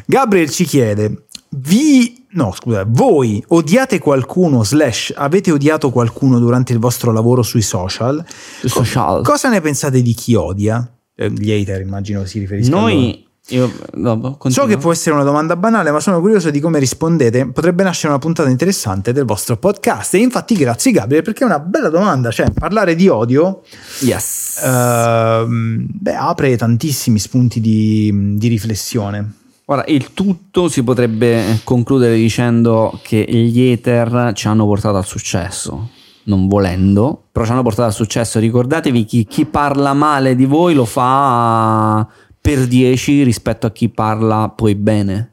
Gabriel 0.06 0.50
ci 0.50 0.64
chiede: 0.64 1.26
Vi. 1.50 2.20
No, 2.34 2.50
scusa, 2.52 2.84
voi 2.86 3.44
odiate 3.48 3.98
qualcuno, 3.98 4.64
slash, 4.64 5.12
avete 5.14 5.52
odiato 5.52 5.90
qualcuno 5.90 6.38
durante 6.38 6.72
il 6.72 6.78
vostro 6.78 7.12
lavoro 7.12 7.42
sui 7.42 7.60
social? 7.60 8.24
Sui 8.60 8.70
social. 8.70 9.22
Cosa 9.22 9.50
ne 9.50 9.60
pensate 9.60 10.00
di 10.00 10.14
chi 10.14 10.34
odia? 10.34 10.90
Eh, 11.14 11.30
gli 11.30 11.52
hater, 11.52 11.82
immagino 11.82 12.24
si 12.24 12.46
loro. 12.46 12.80
Noi, 12.80 13.26
io, 13.48 13.70
no, 13.94 14.38
So 14.48 14.66
che 14.66 14.76
può 14.76 14.92
essere 14.92 15.14
una 15.16 15.24
domanda 15.24 15.56
banale, 15.56 15.90
ma 15.90 15.98
sono 15.98 16.20
curioso 16.20 16.50
di 16.50 16.60
come 16.60 16.78
rispondete. 16.78 17.48
Potrebbe 17.48 17.82
nascere 17.82 18.08
una 18.08 18.18
puntata 18.18 18.48
interessante 18.48 19.12
del 19.12 19.24
vostro 19.24 19.56
podcast. 19.56 20.14
E 20.14 20.18
infatti, 20.18 20.54
grazie 20.54 20.92
Gabriele, 20.92 21.22
perché 21.22 21.42
è 21.42 21.46
una 21.46 21.58
bella 21.58 21.88
domanda. 21.88 22.30
Cioè, 22.30 22.50
parlare 22.50 22.94
di 22.94 23.08
odio 23.08 23.62
Yes. 24.00 24.60
ehm, 24.64 25.86
beh, 25.88 26.14
apre 26.14 26.56
tantissimi 26.56 27.18
spunti 27.18 27.60
di, 27.60 28.36
di 28.36 28.48
riflessione. 28.48 29.32
Guarda, 29.64 29.84
il 29.90 30.12
tutto 30.14 30.68
si 30.68 30.82
potrebbe 30.82 31.60
concludere 31.64 32.14
dicendo 32.16 32.98
che 33.02 33.24
gli 33.28 33.72
hater 33.72 34.32
ci 34.34 34.46
hanno 34.46 34.66
portato 34.66 34.96
al 34.96 35.04
successo, 35.04 35.88
non 36.24 36.46
volendo, 36.46 37.24
però 37.32 37.44
ci 37.44 37.52
hanno 37.52 37.62
portato 37.62 37.88
al 37.88 37.94
successo. 37.94 38.38
Ricordatevi 38.38 39.04
chi, 39.04 39.26
chi 39.26 39.46
parla 39.46 39.94
male 39.94 40.34
di 40.36 40.44
voi 40.44 40.74
lo 40.74 40.84
fa 40.84 42.06
per 42.42 42.66
10 42.66 43.22
rispetto 43.22 43.66
a 43.66 43.70
chi 43.70 43.88
parla 43.88 44.52
poi 44.54 44.74
bene. 44.74 45.30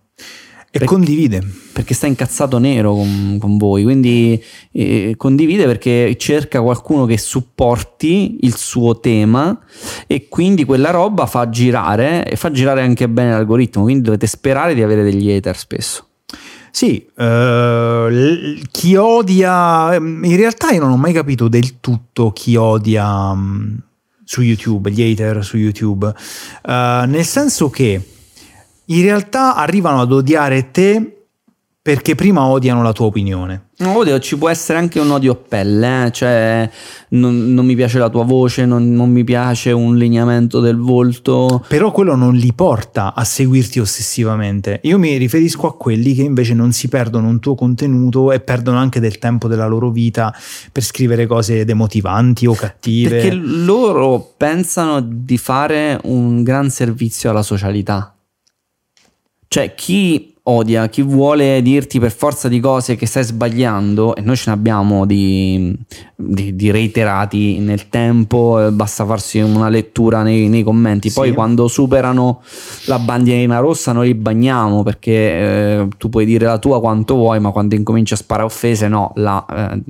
E 0.72 0.78
Perché- 0.78 0.86
condivide. 0.86 1.44
Perché 1.74 1.94
sta 1.96 2.06
incazzato 2.06 2.60
nero 2.60 2.94
con, 2.94 3.38
con 3.40 3.58
voi, 3.58 3.84
quindi 3.84 4.42
eh, 4.72 5.16
condivide 5.18 5.66
perché 5.66 6.16
cerca 6.18 6.62
qualcuno 6.62 7.06
che 7.06 7.18
supporti 7.18 8.40
il 8.42 8.56
suo 8.56 9.00
tema 9.00 9.58
e 10.06 10.28
quindi 10.28 10.66
quella 10.66 10.92
roba 10.92 11.26
fa 11.26 11.50
girare 11.50 12.30
e 12.30 12.36
fa 12.36 12.52
girare 12.52 12.82
anche 12.82 13.10
bene 13.10 13.32
l'algoritmo, 13.32 13.84
quindi 13.84 14.04
dovete 14.04 14.28
sperare 14.28 14.76
di 14.76 14.84
avere 14.84 15.04
degli 15.04 15.32
hater 15.32 15.58
spesso. 15.58 16.06
Sì, 16.72 17.04
eh, 17.18 18.62
chi 18.70 18.96
odia. 18.96 19.96
In 19.96 20.36
realtà 20.36 20.72
io 20.72 20.82
non 20.82 20.92
ho 20.92 20.98
mai 20.98 21.14
capito 21.14 21.48
del 21.48 21.80
tutto 21.80 22.32
chi 22.32 22.56
odia 22.56 23.34
mm, 23.34 23.76
su 24.30 24.44
YouTube, 24.44 24.92
gli 24.92 25.02
hater 25.02 25.44
su 25.44 25.58
YouTube. 25.58 26.14
Eh, 26.62 27.04
nel 27.08 27.26
senso 27.26 27.72
che 27.72 28.00
in 28.86 29.02
realtà 29.02 29.56
arrivano 29.56 30.02
ad 30.02 30.12
odiare 30.12 30.70
te 30.70 31.19
perché 31.82 32.14
prima 32.14 32.46
odiano 32.46 32.84
la 32.84 32.92
tua 32.92 33.06
opinione. 33.06 33.70
Odio 33.82 34.20
ci 34.20 34.38
può 34.38 34.50
essere 34.50 34.78
anche 34.78 35.00
un 35.00 35.10
odio 35.12 35.32
a 35.32 35.36
pelle, 35.36 36.08
eh, 36.08 36.12
cioè 36.12 36.70
non, 37.10 37.54
non 37.54 37.66
mi 37.66 37.74
piace 37.76 37.98
la 37.98 38.10
tua 38.10 38.26
voce, 38.26 38.66
non, 38.66 38.92
non 38.92 39.10
mi 39.10 39.24
piace 39.24 39.72
un 39.72 39.96
lineamento 39.96 40.60
del 40.60 40.76
volto. 40.76 41.64
Però 41.70 41.92
quello 41.92 42.16
non 42.16 42.36
li 42.36 42.52
porta 42.52 43.14
a 43.16 43.24
seguirti 43.24 43.80
ossessivamente. 43.80 44.82
Io 44.84 45.00
mi 45.00 45.16
riferisco 45.16 45.68
a 45.68 45.78
quelli 45.78 46.14
che 46.14 46.24
invece 46.24 46.54
non 46.54 46.74
si 46.74 46.90
perdono 46.90 47.30
un 47.30 47.40
tuo 47.40 47.56
contenuto 47.56 48.34
e 48.34 48.42
perdono 48.42 48.78
anche 48.78 49.00
del 49.00 49.18
tempo 49.18 49.48
della 49.48 49.68
loro 49.68 49.90
vita 49.90 50.36
per 50.74 50.84
scrivere 50.84 51.28
cose 51.28 51.64
demotivanti 51.64 52.46
o 52.46 52.54
cattive. 52.54 53.10
Perché 53.10 53.32
loro 53.34 54.34
pensano 54.36 55.00
di 55.00 55.38
fare 55.38 55.98
un 56.04 56.44
gran 56.44 56.70
servizio 56.70 57.30
alla 57.30 57.44
socialità. 57.44 58.14
Cioè, 59.48 59.74
chi 59.74 60.36
odia, 60.50 60.88
chi 60.88 61.02
vuole 61.02 61.62
dirti 61.62 62.00
per 62.00 62.12
forza 62.12 62.48
di 62.48 62.60
cose 62.60 62.96
che 62.96 63.06
stai 63.06 63.24
sbagliando, 63.24 64.16
e 64.16 64.22
noi 64.22 64.36
ce 64.36 64.46
ne 64.48 64.56
abbiamo 64.56 65.06
di, 65.06 65.74
di, 66.16 66.56
di 66.56 66.72
reiterati 66.72 67.60
nel 67.60 67.90
tempo, 67.90 68.66
eh, 68.66 68.72
basta 68.72 69.06
farsi 69.06 69.40
una 69.40 69.70
lettura 69.70 70.24
nei, 70.24 70.48
nei 70.50 70.64
commenti. 70.64 71.12
Poi 71.12 71.30
Sì. 71.30 71.34
quando 71.34 71.68
superano 71.68 72.42
la 72.86 73.00
bandierina 73.00 73.60
rossa 73.60 73.92
noi 73.92 74.08
li 74.08 74.16
bagniamo 74.16 74.84
perché 74.84 75.12
eh, 75.12 75.88
tu 75.98 76.10
puoi 76.10 76.26
dire 76.26 76.46
la 76.46 76.58
tua 76.58 76.80
quanto 76.80 77.16
vuoi, 77.16 77.40
ma 77.40 77.52
quando 77.52 77.76
incominci 77.76 78.14
a 78.14 78.18
sparare 78.18 78.46
offese, 78.46 78.88
no, 78.88 79.12
là 79.16 79.46
eh, 79.46 79.82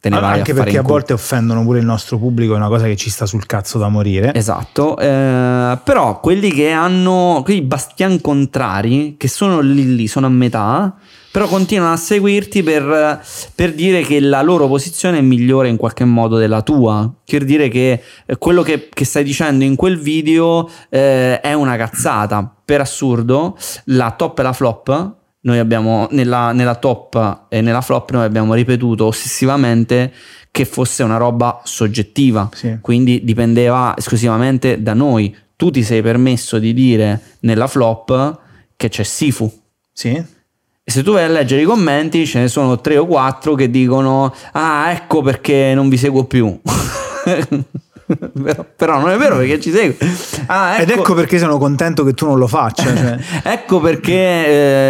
te 0.00 0.08
ne 0.10 0.20
vai 0.20 0.38
Anche 0.38 0.52
a 0.52 0.54
perché 0.54 0.78
a 0.78 0.82
volte 0.82 1.12
offendono 1.12 1.62
pure 1.64 1.78
il 1.78 1.86
nostro 1.86 2.18
pubblico, 2.18 2.54
è 2.54 2.56
una 2.56 2.68
cosa 2.68 2.84
che 2.84 2.96
ci 2.96 3.10
sta 3.10 3.26
sul 3.26 3.46
cazzo 3.46 3.78
da 3.78 3.88
morire. 3.88 4.34
Esatto, 4.34 4.98
eh, 4.98 5.78
però 5.82 6.20
quelli 6.20 6.52
che 6.52 6.70
hanno 6.70 7.40
quei 7.44 7.62
bastian 7.62 8.20
contrari, 8.20 9.14
che 9.16 9.28
sono 9.28 9.60
lì 9.60 9.93
lì, 9.94 10.06
sono 10.06 10.26
a 10.26 10.30
metà, 10.30 10.94
però 11.30 11.46
continuano 11.46 11.92
a 11.92 11.96
seguirti 11.96 12.62
per, 12.62 13.20
per 13.54 13.72
dire 13.74 14.02
che 14.02 14.20
la 14.20 14.42
loro 14.42 14.68
posizione 14.68 15.18
è 15.18 15.20
migliore 15.20 15.68
in 15.68 15.76
qualche 15.76 16.04
modo 16.04 16.36
della 16.36 16.62
tua, 16.62 17.12
per 17.24 17.44
dire 17.44 17.68
che 17.68 18.00
eh, 18.26 18.36
quello 18.38 18.62
che, 18.62 18.88
che 18.92 19.04
stai 19.04 19.24
dicendo 19.24 19.64
in 19.64 19.74
quel 19.76 19.98
video 19.98 20.68
eh, 20.90 21.40
è 21.40 21.52
una 21.54 21.76
cazzata. 21.76 22.54
Per 22.64 22.80
assurdo, 22.80 23.56
la 23.86 24.12
top 24.16 24.38
e 24.38 24.42
la 24.42 24.52
flop, 24.52 25.14
noi 25.40 25.58
abbiamo 25.58 26.08
nella, 26.12 26.52
nella 26.52 26.76
top 26.76 27.46
e 27.48 27.60
nella 27.60 27.82
flop 27.82 28.12
noi 28.12 28.24
abbiamo 28.24 28.54
ripetuto 28.54 29.04
ossessivamente 29.06 30.12
che 30.50 30.64
fosse 30.64 31.02
una 31.02 31.16
roba 31.16 31.60
soggettiva 31.64 32.48
Sì. 32.54 32.78
quindi 32.80 33.24
dipendeva 33.24 33.94
esclusivamente 33.96 34.80
da 34.80 34.94
noi. 34.94 35.34
Tu 35.56 35.70
ti 35.70 35.82
sei 35.82 36.00
permesso 36.00 36.58
di 36.58 36.72
dire 36.72 37.20
nella 37.40 37.66
flop 37.66 38.38
che 38.76 38.88
c'è 38.88 39.02
Sifu. 39.02 39.52
Sì? 39.94 40.22
E 40.86 40.90
se 40.90 41.02
tu 41.02 41.12
vai 41.12 41.24
a 41.24 41.28
leggere 41.28 41.62
i 41.62 41.64
commenti, 41.64 42.26
ce 42.26 42.40
ne 42.40 42.48
sono 42.48 42.78
tre 42.80 42.98
o 42.98 43.06
quattro 43.06 43.54
che 43.54 43.70
dicono: 43.70 44.34
Ah, 44.52 44.90
ecco 44.90 45.22
perché 45.22 45.72
non 45.74 45.88
vi 45.88 45.96
seguo 45.96 46.24
più. 46.24 46.60
però, 48.42 48.66
però 48.76 49.00
non 49.00 49.10
è 49.10 49.16
vero 49.16 49.36
perché 49.36 49.60
ci 49.60 49.70
segui. 49.70 49.96
Ah, 50.46 50.78
Ed 50.78 50.90
ecco 50.90 51.14
perché 51.14 51.38
sono 51.38 51.56
contento 51.56 52.04
che 52.04 52.12
tu 52.12 52.26
non 52.26 52.38
lo 52.38 52.46
faccia. 52.46 52.94
Cioè. 52.94 53.18
ecco 53.52 53.80
perché 53.80 54.12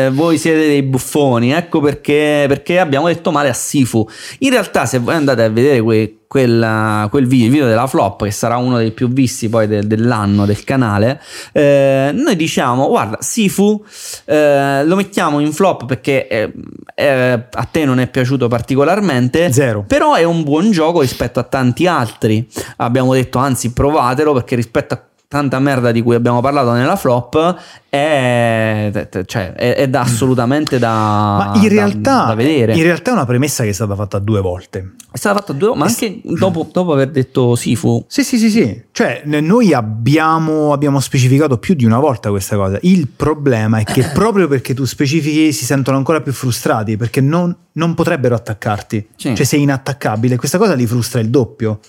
eh, 0.07 0.11
voi 0.13 0.37
siete 0.39 0.67
dei 0.67 0.83
buffoni, 0.83 1.53
ecco 1.53 1.81
perché, 1.81 2.47
perché 2.49 2.81
abbiamo 2.81 3.07
detto 3.07 3.31
male 3.31 3.51
a 3.51 3.55
Sifu. 3.55 4.05
In 4.41 4.51
realtà, 4.51 4.87
se 4.87 4.99
voi 4.99 5.15
andate 5.15 5.43
a 5.43 5.49
vedere 5.49 5.81
que- 5.81 6.24
quella- 6.27 7.07
quel 7.11 7.27
video, 7.27 7.47
il 7.47 7.53
video 7.53 7.67
della 7.67 7.87
flop, 7.87 8.25
che 8.25 8.31
sarà 8.31 8.57
uno 8.57 8.79
dei 8.79 8.91
più 8.93 9.09
visti 9.09 9.49
poi 9.49 9.67
de- 9.67 9.87
dell'anno 9.87 10.47
del 10.47 10.65
canale, 10.65 11.21
eh, 11.53 12.11
noi 12.13 12.37
diciamo: 12.37 12.89
Guarda, 12.89 13.19
Sifu 13.21 13.85
eh, 14.25 14.85
lo 14.85 14.97
mettiamo 14.97 15.41
in 15.41 15.53
flop 15.53 15.87
perché 15.87 16.27
eh, 16.29 16.53
eh, 16.95 17.47
a 17.51 17.69
te 17.71 17.85
non 17.85 18.01
è 18.01 18.09
piaciuto 18.09 18.49
particolarmente. 18.49 19.53
Zero. 19.53 19.85
Però 19.87 20.15
è 20.15 20.25
un 20.25 20.43
buon 20.43 20.71
gioco 20.71 21.01
rispetto 21.01 21.41
a 21.41 21.45
tanti 21.45 21.87
altri. 21.87 22.47
Abbiamo 22.77 23.15
detto, 23.15 23.39
anzi, 23.39 23.73
provatelo 23.73 24.33
perché 24.33 24.57
rispetto 24.57 24.95
a 24.95 25.03
tanta 25.29 25.59
merda 25.59 25.91
di 25.91 26.01
cui 26.03 26.15
abbiamo 26.15 26.41
parlato 26.41 26.73
nella 26.73 26.97
flop 26.97 27.57
è, 27.89 29.09
cioè, 29.27 29.53
è, 29.53 29.75
è 29.75 29.89
da 29.89 30.03
assolutamente 30.03 30.79
da, 30.79 30.89
Ma 30.89 31.53
in 31.57 31.63
da- 31.63 31.69
realtà, 31.69 32.25
da 32.27 32.35
vedere. 32.35 32.75
in 32.75 32.83
realtà 32.83 33.11
è 33.11 33.15
una 33.15 33.25
premessa 33.25 33.63
che 33.65 33.71
è 33.71 33.73
stata 33.73 33.95
fatta 33.95 34.19
due 34.19 34.41
volte. 34.41 34.93
È 35.11 35.17
stata 35.17 35.39
fatta 35.39 35.53
due, 35.53 35.75
ma 35.75 35.87
anche 35.87 36.21
dopo, 36.23 36.69
dopo 36.73 36.93
aver 36.93 37.11
detto 37.11 37.55
Sifu. 37.57 38.05
Sì, 38.07 38.23
sì, 38.25 38.39
sì, 38.39 38.51
sì. 38.51 38.83
Cioè, 38.93 39.23
noi 39.25 39.73
abbiamo, 39.73 40.73
abbiamo 40.73 41.01
specificato 41.01 41.59
più 41.59 41.75
di 41.75 41.85
una 41.85 41.99
volta 41.99 42.31
questa 42.31 42.57
cosa. 42.57 42.79
Il 42.83 43.09
problema 43.09 43.79
è 43.79 43.85
che 43.85 44.03
proprio 44.15 44.49
perché 44.49 44.75
tu 44.75 44.85
specifichi 44.85 45.53
si 45.53 45.65
sentono 45.65 45.97
ancora 45.97 46.21
più 46.21 46.33
frustrati 46.33 46.97
perché 46.97 47.21
non, 47.21 47.55
non 47.73 47.95
potrebbero 47.95 48.35
attaccarti. 48.35 49.09
Sì. 49.17 49.35
Cioè, 49.35 49.45
sei 49.45 49.63
inattaccabile. 49.63 50.37
Questa 50.37 50.59
cosa 50.59 50.75
li 50.75 50.87
frustra 50.87 51.21
il 51.21 51.31
doppio. 51.31 51.81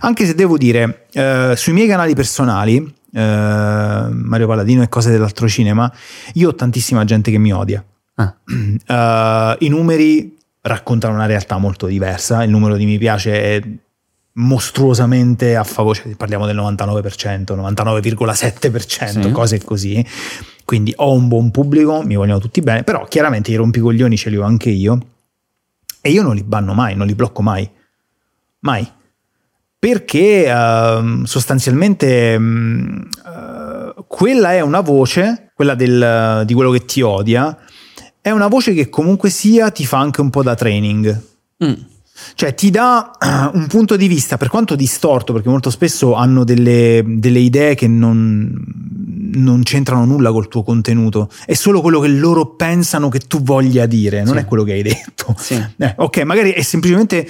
Anche 0.00 0.26
se 0.26 0.34
devo 0.34 0.56
dire, 0.56 1.06
eh, 1.12 1.54
sui 1.56 1.72
miei 1.72 1.86
canali 1.88 2.14
personali, 2.14 2.76
eh, 3.12 3.20
Mario 3.20 4.46
Palladino 4.46 4.82
e 4.82 4.88
cose 4.88 5.10
dell'altro 5.10 5.48
cinema, 5.48 5.90
io 6.34 6.48
ho 6.50 6.54
tantissima 6.54 7.04
gente 7.04 7.30
che 7.30 7.38
mi 7.38 7.52
odia. 7.52 7.84
Ah, 8.14 8.34
Eh, 8.86 9.56
I 9.60 9.68
numeri 9.68 10.36
raccontano 10.62 11.14
una 11.14 11.26
realtà 11.26 11.58
molto 11.58 11.86
diversa. 11.86 12.42
Il 12.42 12.50
numero 12.50 12.76
di 12.76 12.84
mi 12.84 12.98
piace 12.98 13.40
è 13.56 13.62
mostruosamente 14.40 15.56
a 15.56 15.64
favore, 15.64 16.00
cioè, 16.00 16.14
parliamo 16.16 16.46
del 16.46 16.56
99%, 16.56 17.54
99,7%, 17.56 19.20
Sì. 19.22 19.30
cose 19.32 19.62
così. 19.64 20.04
Quindi 20.64 20.92
ho 20.96 21.12
un 21.12 21.28
buon 21.28 21.50
pubblico, 21.50 22.02
mi 22.02 22.14
vogliono 22.14 22.38
tutti 22.38 22.60
bene, 22.60 22.82
però 22.84 23.04
chiaramente 23.06 23.50
i 23.50 23.54
rompicoglioni 23.56 24.16
ce 24.16 24.30
li 24.30 24.36
ho 24.36 24.42
anche 24.44 24.70
io. 24.70 24.98
E 26.00 26.10
io 26.10 26.22
non 26.22 26.34
li 26.34 26.42
banno 26.42 26.72
mai, 26.74 26.94
non 26.94 27.06
li 27.06 27.14
blocco 27.14 27.42
mai. 27.42 27.68
Mai. 28.60 28.88
Perché 29.80 30.46
ehm, 30.46 31.22
sostanzialmente 31.24 32.34
eh, 32.34 33.94
quella 34.08 34.52
è 34.52 34.60
una 34.60 34.80
voce, 34.80 35.50
quella 35.54 35.74
del- 35.74 36.42
di 36.44 36.54
quello 36.54 36.70
che 36.72 36.84
ti 36.84 37.00
odia, 37.00 37.56
è 38.20 38.30
una 38.30 38.48
voce 38.48 38.74
che 38.74 38.88
comunque 38.88 39.30
sia 39.30 39.70
ti 39.70 39.86
fa 39.86 39.98
anche 39.98 40.20
un 40.20 40.30
po' 40.30 40.42
da 40.42 40.54
training. 40.56 41.20
mm, 41.64 41.72
Cioè 42.34 42.54
ti 42.54 42.70
dà 42.70 43.12
un 43.54 43.66
punto 43.68 43.96
di 43.96 44.08
vista, 44.08 44.36
per 44.36 44.48
quanto 44.48 44.74
distorto, 44.74 45.32
perché 45.32 45.48
molto 45.48 45.70
spesso 45.70 46.14
hanno 46.14 46.42
delle, 46.42 47.04
delle 47.06 47.38
idee 47.38 47.76
che 47.76 47.86
non, 47.86 48.52
non 49.34 49.62
c'entrano 49.62 50.04
nulla 50.04 50.32
col 50.32 50.48
tuo 50.48 50.64
contenuto, 50.64 51.30
è 51.46 51.54
solo 51.54 51.80
quello 51.80 52.00
che 52.00 52.08
loro 52.08 52.56
pensano 52.56 53.08
che 53.08 53.20
tu 53.20 53.40
voglia 53.42 53.86
dire, 53.86 54.24
non 54.24 54.34
Sì. 54.34 54.40
è 54.40 54.44
quello 54.44 54.64
che 54.64 54.72
hai 54.72 54.82
detto. 54.82 55.36
sì. 55.38 55.54
Eh, 55.78 55.94
ok, 55.96 56.18
magari 56.22 56.50
è 56.50 56.62
semplicemente 56.62 57.28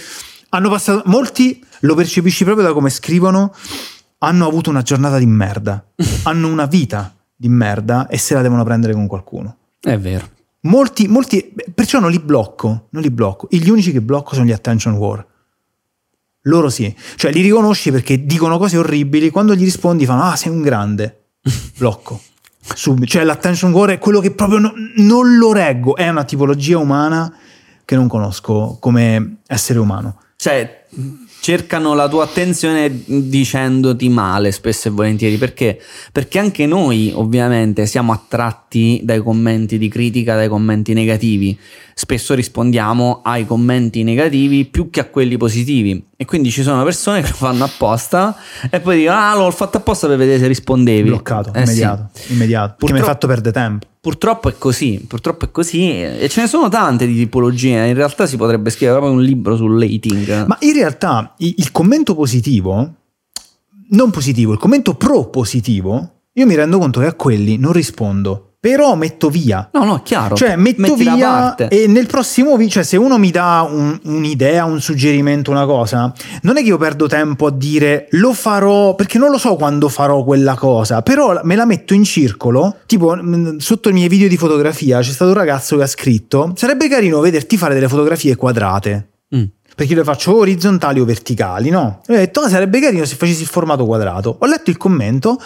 hanno 0.50 0.70
passato 0.70 1.02
molti 1.06 1.64
lo 1.80 1.94
percepisci 1.94 2.44
proprio 2.44 2.66
da 2.66 2.72
come 2.72 2.90
scrivono 2.90 3.52
hanno 4.18 4.46
avuto 4.46 4.70
una 4.70 4.82
giornata 4.82 5.18
di 5.18 5.26
merda, 5.26 5.84
hanno 6.24 6.48
una 6.48 6.66
vita 6.66 7.14
di 7.34 7.48
merda 7.48 8.08
e 8.08 8.18
se 8.18 8.34
la 8.34 8.42
devono 8.42 8.64
prendere 8.64 8.92
con 8.92 9.06
qualcuno. 9.06 9.56
È 9.80 9.96
vero. 9.98 10.28
Molti, 10.62 11.06
molti, 11.06 11.54
perciò 11.72 12.00
non 12.00 12.10
li 12.10 12.18
blocco, 12.18 12.88
non 12.90 13.02
li 13.02 13.10
blocco. 13.10 13.46
Gli 13.48 13.68
unici 13.70 13.92
che 13.92 14.00
blocco 14.00 14.34
sono 14.34 14.46
gli 14.46 14.52
attention 14.52 14.94
war. 14.94 15.24
Loro 16.42 16.68
sì, 16.68 16.92
cioè 17.14 17.30
li 17.30 17.42
riconosci 17.42 17.92
perché 17.92 18.24
dicono 18.24 18.58
cose 18.58 18.76
orribili, 18.76 19.30
quando 19.30 19.54
gli 19.54 19.62
rispondi 19.62 20.04
fanno 20.04 20.24
"Ah, 20.24 20.34
sei 20.36 20.50
un 20.50 20.62
grande". 20.62 21.26
Blocco. 21.78 22.20
Subito, 22.74 23.06
cioè 23.06 23.24
l'attention 23.24 23.72
war 23.72 23.90
è 23.90 23.98
quello 23.98 24.18
che 24.20 24.32
proprio 24.32 24.58
no- 24.58 24.74
non 24.96 25.36
lo 25.36 25.52
reggo, 25.52 25.94
è 25.94 26.08
una 26.08 26.24
tipologia 26.24 26.78
umana 26.78 27.32
che 27.84 27.94
non 27.94 28.08
conosco 28.08 28.78
come 28.80 29.38
essere 29.46 29.78
umano. 29.78 30.20
Cioè, 30.40 30.84
cercano 31.40 31.94
la 31.94 32.08
tua 32.08 32.22
attenzione 32.22 33.02
dicendoti 33.06 34.08
male 34.08 34.52
spesso 34.52 34.86
e 34.86 34.92
volentieri 34.92 35.36
perché? 35.36 35.80
Perché 36.12 36.38
anche 36.38 36.64
noi 36.64 37.10
ovviamente 37.12 37.86
siamo 37.86 38.12
attratti 38.12 39.00
dai 39.02 39.20
commenti 39.20 39.78
di 39.78 39.88
critica, 39.88 40.36
dai 40.36 40.46
commenti 40.46 40.92
negativi. 40.92 41.58
Spesso 41.92 42.34
rispondiamo 42.34 43.22
ai 43.24 43.46
commenti 43.46 44.04
negativi 44.04 44.64
più 44.66 44.90
che 44.90 45.00
a 45.00 45.06
quelli 45.06 45.36
positivi 45.36 46.06
e 46.16 46.24
quindi 46.24 46.52
ci 46.52 46.62
sono 46.62 46.84
persone 46.84 47.20
che 47.20 47.30
lo 47.30 47.34
fanno 47.34 47.64
apposta 47.64 48.36
e 48.70 48.78
poi 48.78 48.98
dicono 48.98 49.18
"Ah, 49.18 49.34
l'ho 49.34 49.50
fatto 49.50 49.78
apposta 49.78 50.06
per 50.06 50.18
vedere 50.18 50.38
se 50.38 50.46
rispondevi". 50.46 51.08
Bloccato, 51.08 51.52
Eh 51.52 51.66
sì. 51.66 51.72
immediato, 51.72 52.10
immediato. 52.28 52.86
Che 52.86 52.92
mi 52.92 53.00
hai 53.00 53.04
fatto 53.04 53.26
perdere 53.26 53.52
tempo. 53.52 53.86
Purtroppo 54.00 54.48
è 54.48 54.56
così, 54.56 55.04
purtroppo 55.06 55.46
è 55.46 55.50
così 55.50 56.00
e 56.00 56.28
ce 56.28 56.42
ne 56.42 56.46
sono 56.46 56.68
tante 56.68 57.04
di 57.06 57.14
tipologie, 57.14 57.88
in 57.88 57.94
realtà 57.94 58.26
si 58.26 58.36
potrebbe 58.36 58.70
scrivere 58.70 58.98
proprio 58.98 59.18
un 59.18 59.24
libro 59.24 59.56
sull'hating. 59.56 60.46
Ma 60.46 60.56
in 60.60 60.72
realtà 60.72 61.34
il 61.38 61.72
commento 61.72 62.14
positivo, 62.14 62.94
non 63.90 64.10
positivo, 64.10 64.52
il 64.52 64.58
commento 64.58 64.94
propositivo, 64.94 66.12
io 66.32 66.46
mi 66.46 66.54
rendo 66.54 66.78
conto 66.78 67.00
che 67.00 67.06
a 67.06 67.14
quelli 67.14 67.58
non 67.58 67.72
rispondo, 67.72 68.47
però 68.60 68.96
metto 68.96 69.30
via. 69.30 69.68
No, 69.72 69.84
no, 69.84 70.02
chiaro. 70.02 70.34
Cioè, 70.34 70.56
metto 70.56 70.80
Metti 70.82 70.94
via 70.96 71.54
e 71.68 71.86
nel 71.86 72.06
prossimo 72.06 72.56
video, 72.56 72.72
cioè, 72.72 72.82
se 72.82 72.96
uno 72.96 73.16
mi 73.16 73.30
dà 73.30 73.66
un- 73.70 73.98
un'idea, 74.04 74.64
un 74.64 74.80
suggerimento, 74.80 75.50
una 75.52 75.64
cosa, 75.64 76.12
non 76.42 76.56
è 76.56 76.62
che 76.62 76.68
io 76.68 76.76
perdo 76.76 77.06
tempo 77.06 77.46
a 77.46 77.50
dire 77.52 78.08
lo 78.12 78.32
farò 78.32 78.94
perché 78.96 79.18
non 79.18 79.30
lo 79.30 79.38
so 79.38 79.54
quando 79.56 79.88
farò 79.88 80.24
quella 80.24 80.54
cosa, 80.56 81.02
però 81.02 81.38
me 81.44 81.54
la 81.54 81.66
metto 81.66 81.94
in 81.94 82.02
circolo. 82.04 82.78
Tipo, 82.86 83.14
mh, 83.14 83.58
sotto 83.58 83.90
i 83.90 83.92
miei 83.92 84.08
video 84.08 84.26
di 84.28 84.36
fotografia 84.36 85.00
c'è 85.00 85.12
stato 85.12 85.30
un 85.30 85.36
ragazzo 85.36 85.76
che 85.76 85.82
ha 85.84 85.86
scritto: 85.86 86.52
Sarebbe 86.56 86.88
carino 86.88 87.20
vederti 87.20 87.56
fare 87.56 87.74
delle 87.74 87.88
fotografie 87.88 88.34
quadrate 88.36 89.10
Mm. 89.36 89.42
perché 89.76 89.92
io 89.92 89.98
le 89.98 90.04
faccio 90.04 90.34
orizzontali 90.36 90.98
o 91.00 91.04
verticali, 91.04 91.68
no? 91.68 92.00
E 92.06 92.14
ho 92.14 92.16
detto, 92.16 92.40
ah, 92.40 92.48
sarebbe 92.48 92.80
carino 92.80 93.04
se 93.04 93.14
facessi 93.14 93.42
il 93.42 93.46
formato 93.48 93.84
quadrato. 93.84 94.38
Ho 94.40 94.46
letto 94.46 94.70
il 94.70 94.78
commento 94.78 95.38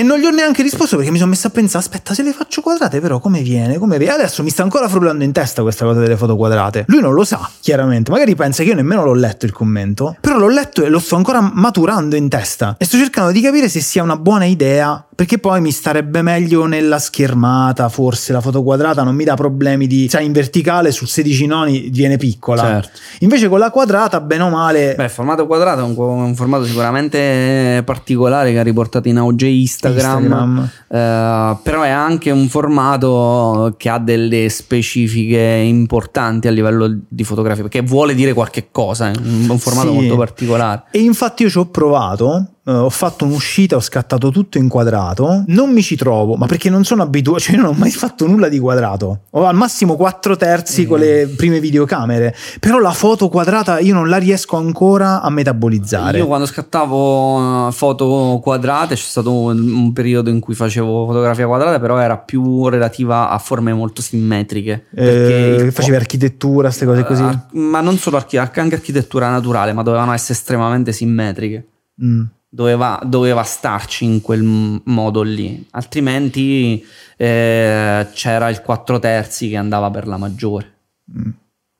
E 0.00 0.02
non 0.02 0.18
gli 0.18 0.24
ho 0.24 0.30
neanche 0.30 0.62
risposto 0.62 0.96
perché 0.96 1.10
mi 1.10 1.18
sono 1.18 1.28
messo 1.28 1.48
a 1.48 1.50
pensare, 1.50 1.84
aspetta, 1.84 2.14
se 2.14 2.22
le 2.22 2.32
faccio 2.32 2.62
quadrate 2.62 3.00
però 3.00 3.18
come 3.18 3.42
viene? 3.42 3.76
Come 3.76 3.98
viene? 3.98 4.14
Adesso 4.14 4.42
mi 4.42 4.48
sta 4.48 4.62
ancora 4.62 4.88
frullando 4.88 5.24
in 5.24 5.32
testa 5.32 5.60
questa 5.60 5.84
cosa 5.84 6.00
delle 6.00 6.16
foto 6.16 6.36
quadrate. 6.36 6.86
Lui 6.88 7.02
non 7.02 7.12
lo 7.12 7.22
sa, 7.22 7.46
chiaramente. 7.60 8.10
Magari 8.10 8.34
pensa 8.34 8.62
che 8.62 8.70
io 8.70 8.74
nemmeno 8.74 9.04
l'ho 9.04 9.12
letto 9.12 9.44
il 9.44 9.52
commento, 9.52 10.16
però 10.18 10.38
l'ho 10.38 10.48
letto 10.48 10.82
e 10.82 10.88
lo 10.88 11.00
sto 11.00 11.16
ancora 11.16 11.42
maturando 11.42 12.16
in 12.16 12.30
testa. 12.30 12.76
E 12.78 12.86
sto 12.86 12.96
cercando 12.96 13.30
di 13.30 13.42
capire 13.42 13.68
se 13.68 13.80
sia 13.80 14.02
una 14.02 14.16
buona 14.16 14.46
idea 14.46 15.04
perché 15.20 15.36
poi 15.36 15.60
mi 15.60 15.70
starebbe 15.70 16.22
meglio 16.22 16.64
nella 16.64 16.98
schermata, 16.98 17.90
forse 17.90 18.32
la 18.32 18.40
foto 18.40 18.62
quadrata 18.62 19.02
non 19.02 19.14
mi 19.14 19.24
dà 19.24 19.34
problemi 19.34 19.86
di, 19.86 20.08
sai, 20.08 20.24
in 20.24 20.32
verticale 20.32 20.92
su 20.92 21.04
16 21.04 21.44
noni 21.44 21.90
viene 21.90 22.16
piccola. 22.16 22.62
Certo. 22.62 22.98
Invece 23.18 23.50
con 23.50 23.58
la 23.58 23.70
quadrata, 23.70 24.18
bene 24.22 24.44
o 24.44 24.48
male... 24.48 24.94
Beh, 24.94 25.04
il 25.04 25.10
formato 25.10 25.46
quadrato 25.46 25.80
è 25.80 25.82
un, 25.82 25.94
un 25.94 26.34
formato 26.34 26.64
sicuramente 26.64 27.82
particolare 27.84 28.50
che 28.50 28.60
ha 28.60 28.62
riportato 28.62 29.08
in 29.08 29.18
auge 29.18 29.46
Instagram, 29.46 29.89
Instagram. 29.92 30.70
eh, 30.88 31.56
però 31.62 31.82
è 31.82 31.88
anche 31.90 32.30
un 32.30 32.48
formato 32.48 33.74
che 33.76 33.88
ha 33.88 33.98
delle 33.98 34.48
specifiche 34.48 35.38
importanti 35.64 36.48
a 36.48 36.50
livello 36.50 36.98
di 37.08 37.24
fotografia, 37.24 37.62
perché 37.62 37.82
vuole 37.82 38.14
dire 38.14 38.32
qualche 38.32 38.68
cosa, 38.70 39.10
è 39.10 39.12
un, 39.22 39.46
un 39.50 39.58
formato 39.58 39.88
Sì. 39.88 39.94
molto 39.94 40.16
particolare. 40.16 40.82
E 40.90 41.00
infatti 41.00 41.42
io 41.44 41.50
ci 41.50 41.58
ho 41.58 41.66
provato, 41.66 42.46
eh, 42.64 42.72
ho 42.72 42.90
fatto 42.90 43.24
un'uscita, 43.24 43.76
ho 43.76 43.80
scattato 43.80 44.30
tutto 44.30 44.58
in 44.58 44.68
quadrato, 44.68 45.44
non 45.46 45.70
mi 45.70 45.82
ci 45.82 45.96
trovo, 45.96 46.36
ma 46.36 46.46
perché 46.46 46.68
non 46.68 46.84
sono 46.84 47.02
abituato, 47.02 47.40
cioè 47.40 47.56
io 47.56 47.62
non 47.62 47.70
ho 47.70 47.76
mai 47.78 47.90
fatto 47.90 48.26
nulla 48.26 48.48
di 48.48 48.58
quadrato. 48.58 49.20
Ho 49.30 49.46
al 49.46 49.54
massimo 49.54 49.96
4 49.96 50.36
terzi 50.36 50.86
con 50.86 50.98
le 50.98 51.26
prime 51.26 51.60
videocamere, 51.60 52.34
però 52.58 52.78
la 52.78 52.92
foto 52.92 53.28
quadrata 53.28 53.78
io 53.78 53.94
non 53.94 54.08
la 54.08 54.18
riesco 54.18 54.56
ancora 54.56 55.22
a 55.22 55.30
metabolizzare. 55.30 56.18
Io 56.18 56.26
quando 56.26 56.46
scattavo 56.46 57.68
eh, 57.68 57.72
foto 57.72 58.40
quadrate 58.42 58.94
c'è 58.94 59.00
stato 59.00 59.32
un, 59.32 59.92
periodo 59.92 60.30
in 60.30 60.40
cui 60.40 60.54
facevo 60.54 61.06
fotografia 61.06 61.46
quadrata, 61.46 61.80
però 61.80 61.98
era 61.98 62.18
più 62.18 62.68
relativa 62.68 63.30
a 63.30 63.38
forme 63.38 63.72
molto 63.72 64.02
simmetriche. 64.02 64.86
Eh, 64.94 65.70
facevi 65.72 65.96
architettura, 65.96 66.68
queste 66.68 66.86
cose 66.86 67.04
così. 67.04 67.22
Ah, 67.22 67.46
ma 67.52 67.80
non 67.80 67.96
solo 67.96 68.16
archi- 68.16 68.36
anche 68.36 68.60
architettura 68.60 69.30
naturale, 69.30 69.72
ma 69.72 69.82
dovevano 69.82 70.12
essere 70.12 70.34
estremamente 70.34 70.92
simmetriche. 70.92 71.66
Mm. 72.02 72.22
Doveva, 72.52 73.00
doveva 73.04 73.44
starci 73.44 74.04
in 74.04 74.20
quel 74.20 74.42
modo 74.42 75.22
lì, 75.22 75.68
altrimenti 75.70 76.84
eh, 77.16 78.08
c'era 78.12 78.48
il 78.48 78.60
4 78.60 78.98
terzi 78.98 79.48
che 79.48 79.56
andava 79.56 79.88
per 79.88 80.08
la 80.08 80.16
maggiore. 80.16 80.72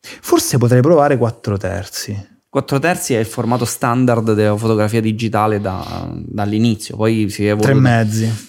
Forse 0.00 0.58
potrei 0.58 0.80
provare 0.80 1.16
4 1.16 1.56
terzi. 1.56 2.28
4 2.48 2.78
terzi 2.78 3.14
è 3.14 3.18
il 3.18 3.26
formato 3.26 3.64
standard 3.64 4.32
della 4.34 4.56
fotografia 4.56 5.00
digitale 5.00 5.60
da- 5.60 6.08
dall'inizio, 6.12 6.96
poi 6.96 7.28
si 7.30 7.46
è 7.46 7.56
3 7.56 7.70
evoluto. 7.70 7.80
mezzi. 7.80 8.48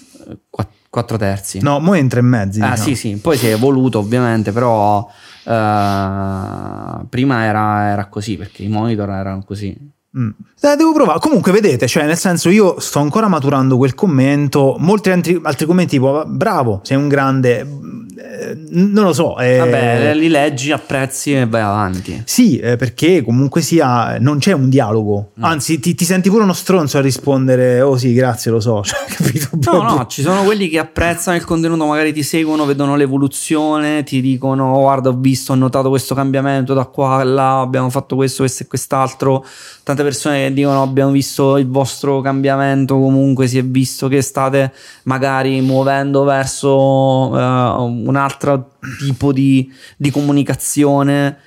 4 0.88 1.16
terzi. 1.16 1.60
No, 1.60 1.78
mo 1.80 1.94
è 1.94 1.98
in 1.98 2.08
3 2.08 2.20
mezzi. 2.20 2.60
Ah 2.60 2.70
diciamo. 2.70 2.88
sì 2.88 2.94
sì, 2.94 3.16
poi 3.16 3.36
si 3.36 3.48
è 3.48 3.52
evoluto 3.52 3.98
ovviamente, 3.98 4.52
però 4.52 5.08
eh, 5.44 7.06
prima 7.08 7.44
era, 7.44 7.88
era 7.88 8.06
così 8.08 8.36
perché 8.36 8.62
i 8.62 8.68
monitor 8.68 9.10
erano 9.10 9.42
così. 9.44 9.76
Mm. 10.18 10.30
Eh, 10.60 10.76
devo 10.76 10.92
provare. 10.92 11.18
Comunque, 11.18 11.52
vedete, 11.52 11.86
cioè, 11.86 12.04
nel 12.04 12.18
senso, 12.18 12.50
io 12.50 12.78
sto 12.80 12.98
ancora 12.98 13.28
maturando 13.28 13.76
quel 13.76 13.94
commento. 13.94 14.76
Molti 14.78 15.10
altri, 15.10 15.40
altri 15.42 15.66
commenti, 15.66 15.92
tipo, 15.92 16.24
bravo, 16.26 16.80
sei 16.82 16.96
un 16.96 17.08
grande. 17.08 17.66
Eh, 18.16 18.56
non 18.70 19.04
lo 19.04 19.12
so. 19.12 19.38
eh, 19.38 19.58
Vabbè, 19.58 20.14
li 20.14 20.28
leggi, 20.28 20.72
apprezzi 20.72 21.34
e 21.34 21.46
vai 21.46 21.62
avanti. 21.62 22.22
Sì, 22.24 22.58
eh, 22.58 22.76
perché 22.76 23.22
comunque 23.22 23.60
sia, 23.60 24.18
non 24.18 24.38
c'è 24.38 24.52
un 24.52 24.68
dialogo. 24.68 25.30
Mm. 25.38 25.44
Anzi, 25.44 25.78
ti, 25.80 25.94
ti 25.94 26.04
senti 26.04 26.28
pure 26.28 26.42
uno 26.42 26.52
stronzo 26.52 26.98
a 26.98 27.00
rispondere, 27.00 27.80
oh 27.80 27.96
sì, 27.96 28.12
grazie, 28.12 28.50
lo 28.50 28.60
so. 28.60 28.82
Cioè, 28.92 28.98
capito? 29.08 29.48
No, 29.70 29.82
no, 29.82 30.06
ci 30.06 30.22
sono 30.22 30.42
quelli 30.42 30.68
che 30.68 30.78
apprezzano 30.78 31.36
il 31.36 31.44
contenuto, 31.44 31.86
magari 31.86 32.12
ti 32.12 32.22
seguono, 32.22 32.64
vedono 32.64 32.96
l'evoluzione, 32.96 34.02
ti 34.02 34.20
dicono: 34.20 34.74
"Oh, 34.74 34.80
Guarda, 34.82 35.08
ho 35.10 35.16
visto, 35.16 35.52
ho 35.52 35.54
notato 35.56 35.88
questo 35.88 36.14
cambiamento 36.14 36.74
da 36.74 36.84
qua 36.84 37.16
a 37.20 37.24
là, 37.24 37.60
abbiamo 37.60 37.88
fatto 37.90 38.16
questo, 38.16 38.42
questo 38.42 38.62
e 38.64 38.66
quest'altro. 38.66 39.44
Tante 39.82 40.02
persone 40.02 40.44
che 40.48 40.52
dicono: 40.52 40.82
Abbiamo 40.82 41.10
visto 41.10 41.56
il 41.56 41.68
vostro 41.68 42.20
cambiamento. 42.20 42.98
Comunque, 42.98 43.46
si 43.46 43.58
è 43.58 43.64
visto 43.64 44.08
che 44.08 44.20
state 44.22 44.72
magari 45.04 45.60
muovendo 45.60 46.24
verso 46.24 47.36
eh, 47.38 47.40
un 48.04 48.16
altro 48.16 48.72
tipo 48.98 49.32
di, 49.32 49.72
di 49.96 50.10
comunicazione. 50.10 51.38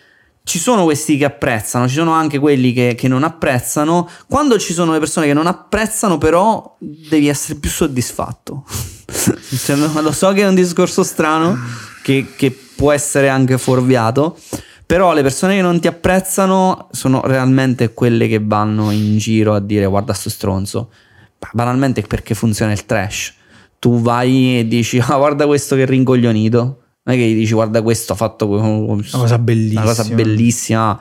Ci 0.43 0.59
sono 0.59 0.83
questi 0.83 1.17
che 1.17 1.25
apprezzano, 1.25 1.87
ci 1.87 1.95
sono 1.95 2.11
anche 2.11 2.37
quelli 2.37 2.71
che, 2.71 2.95
che 2.95 3.07
non 3.07 3.23
apprezzano. 3.23 4.07
Quando 4.27 4.59
ci 4.59 4.73
sono 4.73 4.91
le 4.91 4.99
persone 4.99 5.25
che 5.25 5.33
non 5.33 5.47
apprezzano, 5.47 6.17
però, 6.17 6.75
devi 6.79 7.27
essere 7.27 7.55
più 7.59 7.69
soddisfatto. 7.69 8.65
Cioè, 9.55 9.75
lo 9.75 10.11
so 10.11 10.33
che 10.33 10.41
è 10.41 10.47
un 10.47 10.55
discorso 10.55 11.01
strano, 11.03 11.57
che, 12.03 12.33
che 12.35 12.51
può 12.75 12.91
essere 12.91 13.29
anche 13.29 13.57
fuorviato. 13.57 14.37
Però 14.85 15.13
le 15.13 15.23
persone 15.23 15.55
che 15.55 15.61
non 15.61 15.79
ti 15.79 15.87
apprezzano 15.87 16.89
sono 16.91 17.21
realmente 17.25 17.93
quelle 17.93 18.27
che 18.27 18.39
vanno 18.41 18.91
in 18.91 19.17
giro 19.17 19.55
a 19.55 19.59
dire 19.59 19.87
guarda 19.87 20.13
sto 20.13 20.29
stronzo. 20.29 20.91
Banalmente 21.53 22.01
perché 22.03 22.35
funziona 22.35 22.71
il 22.71 22.85
trash. 22.85 23.33
Tu 23.85 24.01
vai 24.01 24.57
e 24.57 24.67
dici 24.67 24.97
ah 24.99 25.15
guarda 25.15 25.45
questo 25.45 25.75
che 25.75 25.83
è 25.83 25.85
rincoglionito. 25.85 26.57
Non 27.03 27.15
è 27.15 27.19
che 27.19 27.27
gli 27.27 27.35
dici 27.35 27.53
guarda 27.53 27.83
questo 27.83 28.13
ha 28.13 28.15
fatto 28.15 28.47
una 28.49 29.03
cosa 29.11 29.37
bellissima. 29.37 29.81
Una 29.81 29.89
cosa 29.93 30.03
bellissima. 30.15 30.99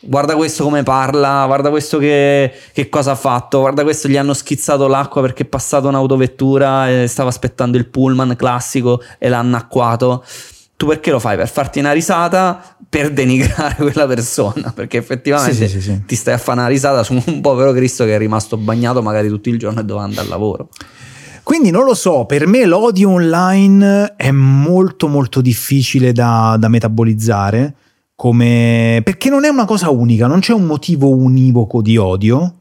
Guarda 0.00 0.34
questo 0.34 0.64
come 0.64 0.82
parla, 0.82 1.44
guarda 1.44 1.68
questo 1.68 1.98
che, 1.98 2.50
che 2.72 2.88
cosa 2.88 3.10
ha 3.10 3.16
fatto, 3.16 3.60
guarda 3.60 3.82
questo 3.82 4.08
gli 4.08 4.16
hanno 4.16 4.32
schizzato 4.32 4.86
l'acqua 4.86 5.20
perché 5.20 5.42
è 5.42 5.46
passata 5.46 5.88
un'autovettura 5.88 7.02
e 7.02 7.06
stava 7.06 7.28
aspettando 7.28 7.76
il 7.76 7.86
pullman 7.88 8.34
classico 8.34 9.02
e 9.18 9.28
l'ha 9.28 9.38
annacquato. 9.38 10.24
Tu 10.78 10.86
perché 10.86 11.10
lo 11.10 11.18
fai? 11.18 11.36
Per 11.36 11.50
farti 11.50 11.80
una 11.80 11.92
risata, 11.92 12.76
per 12.88 13.12
denigrare 13.12 13.74
quella 13.84 14.06
persona, 14.06 14.72
perché 14.74 14.96
effettivamente 14.96 15.54
Sì, 15.54 15.68
sì, 15.68 15.80
sì, 15.80 15.82
sì. 15.82 16.02
ti 16.06 16.14
stai 16.14 16.32
a 16.32 16.38
fare 16.38 16.60
una 16.60 16.68
risata 16.68 17.02
su 17.02 17.12
un 17.26 17.42
povero 17.42 17.74
Cristo 17.74 18.06
che 18.06 18.14
è 18.14 18.18
rimasto 18.18 18.56
bagnato 18.56 19.02
magari 19.02 19.28
tutto 19.28 19.50
il 19.50 19.58
giorno 19.58 19.80
e 19.80 19.84
doveva 19.84 20.06
andare 20.06 20.22
al 20.22 20.28
lavoro. 20.28 20.70
Quindi 21.42 21.70
non 21.70 21.84
lo 21.84 21.94
so, 21.94 22.24
per 22.24 22.46
me 22.46 22.64
l'odio 22.64 23.10
online 23.10 24.14
è 24.16 24.30
molto 24.30 25.08
molto 25.08 25.40
difficile 25.40 26.12
da, 26.12 26.56
da 26.58 26.68
metabolizzare, 26.68 27.74
come... 28.14 29.00
perché 29.04 29.28
non 29.28 29.44
è 29.44 29.48
una 29.48 29.64
cosa 29.64 29.90
unica, 29.90 30.26
non 30.28 30.40
c'è 30.40 30.52
un 30.52 30.64
motivo 30.64 31.10
univoco 31.10 31.82
di 31.82 31.96
odio 31.96 32.60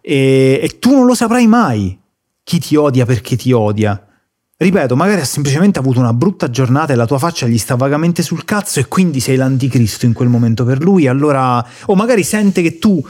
e, 0.00 0.60
e 0.62 0.78
tu 0.78 0.92
non 0.92 1.06
lo 1.06 1.14
saprai 1.14 1.46
mai 1.46 1.98
chi 2.42 2.58
ti 2.58 2.76
odia 2.76 3.06
perché 3.06 3.36
ti 3.36 3.52
odia. 3.52 4.02
Ripeto, 4.60 4.96
magari 4.96 5.20
ha 5.20 5.24
semplicemente 5.24 5.78
avuto 5.78 6.00
una 6.00 6.12
brutta 6.12 6.50
giornata 6.50 6.92
e 6.92 6.96
la 6.96 7.06
tua 7.06 7.18
faccia 7.18 7.46
gli 7.46 7.58
sta 7.58 7.76
vagamente 7.76 8.22
sul 8.22 8.44
cazzo 8.44 8.80
e 8.80 8.88
quindi 8.88 9.20
sei 9.20 9.36
l'anticristo 9.36 10.04
in 10.04 10.12
quel 10.12 10.28
momento 10.28 10.64
per 10.64 10.82
lui, 10.82 11.06
allora... 11.06 11.64
O 11.86 11.94
magari 11.94 12.24
sente 12.24 12.60
che 12.60 12.78
tu... 12.78 13.02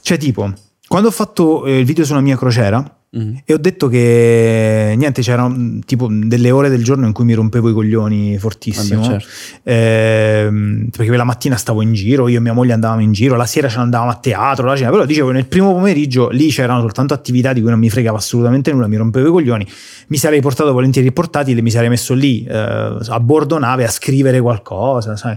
Cioè 0.00 0.18
tipo, 0.18 0.52
quando 0.86 1.08
ho 1.08 1.12
fatto 1.12 1.64
eh, 1.64 1.78
il 1.78 1.84
video 1.84 2.04
sulla 2.04 2.20
mia 2.20 2.36
crociera, 2.36 3.01
Mm. 3.14 3.34
e 3.44 3.52
ho 3.52 3.58
detto 3.58 3.88
che 3.88 4.94
niente, 4.96 5.20
c'erano 5.20 5.80
tipo 5.84 6.08
delle 6.10 6.50
ore 6.50 6.70
del 6.70 6.82
giorno 6.82 7.04
in 7.06 7.12
cui 7.12 7.26
mi 7.26 7.34
rompevo 7.34 7.68
i 7.68 7.74
coglioni 7.74 8.38
fortissimo. 8.38 9.02
Vabbè, 9.02 9.20
certo. 9.20 9.28
Ehm, 9.64 10.88
perché 10.90 11.14
la 11.14 11.24
mattina 11.24 11.56
stavo 11.56 11.82
in 11.82 11.92
giro, 11.92 12.26
io 12.28 12.38
e 12.38 12.40
mia 12.40 12.54
moglie 12.54 12.72
andavamo 12.72 13.02
in 13.02 13.12
giro, 13.12 13.36
la 13.36 13.44
sera 13.44 13.68
ce 13.68 13.76
ne 13.76 13.82
andavamo 13.82 14.10
a 14.10 14.14
teatro, 14.14 14.66
la 14.66 14.76
cena, 14.76 14.88
però 14.88 15.04
dicevo 15.04 15.30
nel 15.30 15.44
primo 15.44 15.74
pomeriggio 15.74 16.30
lì 16.30 16.48
c'erano 16.48 16.80
soltanto 16.80 17.12
attività 17.12 17.52
di 17.52 17.60
cui 17.60 17.68
non 17.68 17.78
mi 17.80 17.90
fregava 17.90 18.16
assolutamente 18.16 18.72
nulla, 18.72 18.86
mi 18.86 18.96
rompevo 18.96 19.28
i 19.28 19.30
coglioni, 19.30 19.66
mi 20.06 20.16
sarei 20.16 20.40
portato 20.40 20.72
volentieri 20.72 21.08
il 21.08 21.12
portatile, 21.12 21.60
mi 21.60 21.70
sarei 21.70 21.90
messo 21.90 22.14
lì 22.14 22.44
eh, 22.44 22.96
a 23.06 23.20
bordo 23.20 23.58
nave 23.58 23.84
a 23.84 23.90
scrivere 23.90 24.40
qualcosa, 24.40 25.16
sai. 25.16 25.36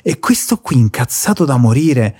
E 0.00 0.20
questo 0.20 0.58
qui 0.58 0.76
incazzato 0.76 1.44
da 1.44 1.56
morire. 1.56 2.14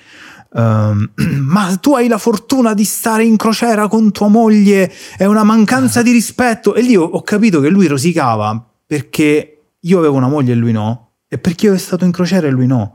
Ehm, 0.57 1.11
ma 1.47 1.77
tu 1.81 1.95
hai 1.95 2.09
la 2.09 2.19
fortuna 2.19 2.75
di 2.75 2.85
stare 2.85 3.25
in 3.25 3.37
crociera 3.37 3.89
con 3.89 4.11
tua 4.11 4.29
moglie, 4.29 4.93
è 5.17 5.25
una 5.27 5.45
mancanza 5.45 6.03
di 6.03 6.11
rispetto. 6.11 6.75
E 6.75 6.83
lì 6.83 6.97
ho, 6.97 7.05
ho 7.05 7.23
capito 7.23 7.61
che 7.61 7.69
lui 7.69 7.87
rosicava 7.87 8.65
perché 8.87 9.57
io 9.79 9.99
avevo 9.99 10.17
una 10.17 10.29
moglie 10.29 10.53
e 10.53 10.57
lui 10.57 10.73
no, 10.73 11.11
e 11.29 11.39
perché 11.39 11.67
io 11.67 11.73
ero 11.73 11.81
stato 11.81 12.05
in 12.05 12.13
crociera 12.13 12.47
e 12.47 12.51
lui 12.51 12.67
no. 12.67 12.93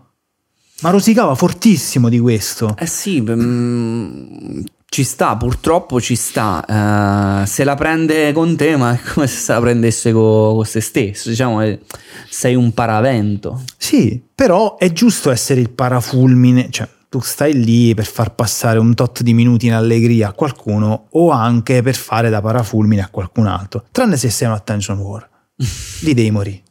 Ma 0.82 0.90
rosicava 0.90 1.36
fortissimo 1.36 2.10
di 2.10 2.20
questo. 2.20 2.76
Eh 2.80 2.88
sì, 2.88 3.22
mm, 3.22 4.62
ci 4.88 5.04
sta, 5.04 5.38
purtroppo 5.38 6.02
ci 6.02 6.16
sta. 6.16 7.44
Eh, 7.44 7.46
se 7.46 7.64
la 7.64 7.76
prende 7.76 8.32
con 8.32 8.56
te, 8.56 8.76
ma 8.78 8.94
è 8.94 9.00
come 9.14 9.28
se 9.28 9.38
se 9.38 9.54
la 9.54 9.60
prendesse 9.60 10.12
co- 10.12 10.54
con, 10.56 10.66
se 10.66 10.82
stesso. 10.82 11.30
Diciamo 11.30 11.78
sei 12.28 12.56
un 12.56 12.74
paravento. 12.74 13.62
Sì, 13.78 14.20
però 14.34 14.78
è 14.78 14.92
giusto 14.92 15.30
essere 15.30 15.62
il 15.62 15.70
parafulmine, 15.70 16.70
cioè 16.72 16.90
tu 17.12 17.20
stai 17.20 17.54
lì 17.62 17.94
per 17.94 18.06
far 18.06 18.34
passare 18.36 18.80
un 18.80 18.96
tot 18.96 19.22
di 19.22 19.34
minuti 19.34 19.66
in 19.66 19.74
allegria 19.74 20.30
a 20.30 20.32
qualcuno 20.32 21.08
o 21.10 21.30
anche 21.32 21.82
per 21.82 21.94
fare 21.94 22.30
da 22.30 22.40
parafulmine 22.40 23.02
a 23.02 23.10
qualcun 23.12 23.48
altro, 23.48 23.84
tranne 23.92 24.16
se 24.16 24.30
sei 24.30 24.48
un 24.48 24.54
attention 24.54 24.98
war. 24.98 25.30
Lì 26.04 26.14
devi 26.16 26.32
morire. 26.32 26.62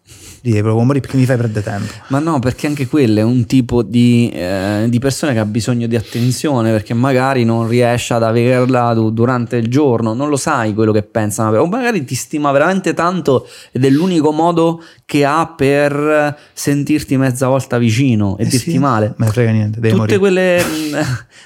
Ti 0.40 0.48
devi 0.48 0.62
proprio 0.62 0.82
morire 0.82 1.02
perché 1.02 1.18
mi 1.18 1.26
fai 1.26 1.36
perdere 1.36 1.62
tempo. 1.62 1.92
Ma 2.08 2.20
no, 2.20 2.38
perché 2.38 2.66
anche 2.66 2.86
quello 2.86 3.20
è 3.20 3.22
un 3.22 3.44
tipo 3.44 3.82
di, 3.82 4.30
eh, 4.32 4.86
di 4.88 4.98
persona 4.98 5.32
che 5.32 5.40
ha 5.40 5.44
bisogno 5.44 5.86
di 5.86 5.96
attenzione 5.96 6.70
perché 6.70 6.94
magari 6.94 7.44
non 7.44 7.68
riesce 7.68 8.14
ad 8.14 8.22
averla 8.22 8.94
durante 8.94 9.56
il 9.56 9.68
giorno, 9.68 10.14
non 10.14 10.30
lo 10.30 10.38
sai 10.38 10.72
quello 10.72 10.92
che 10.92 11.02
pensano, 11.02 11.54
o 11.58 11.66
magari 11.66 12.02
ti 12.06 12.14
stima 12.14 12.50
veramente 12.50 12.94
tanto 12.94 13.46
ed 13.72 13.84
è 13.84 13.90
l'unico 13.90 14.32
modo 14.32 14.82
che 15.10 15.24
ha 15.24 15.52
per 15.56 16.38
sentirti 16.52 17.16
mezza 17.16 17.48
volta 17.48 17.78
vicino 17.78 18.36
e 18.38 18.44
Eh 18.44 18.46
dirti 18.46 18.70
sì, 18.70 18.78
male. 18.78 19.12
Ne 19.16 19.26
frega 19.26 19.50
niente, 19.50 19.80
devi 19.80 19.88
Tutte 19.96 20.16
morire. 20.16 20.18
quelle, 20.18 20.62
mh, 20.62 20.90
per 20.92 21.00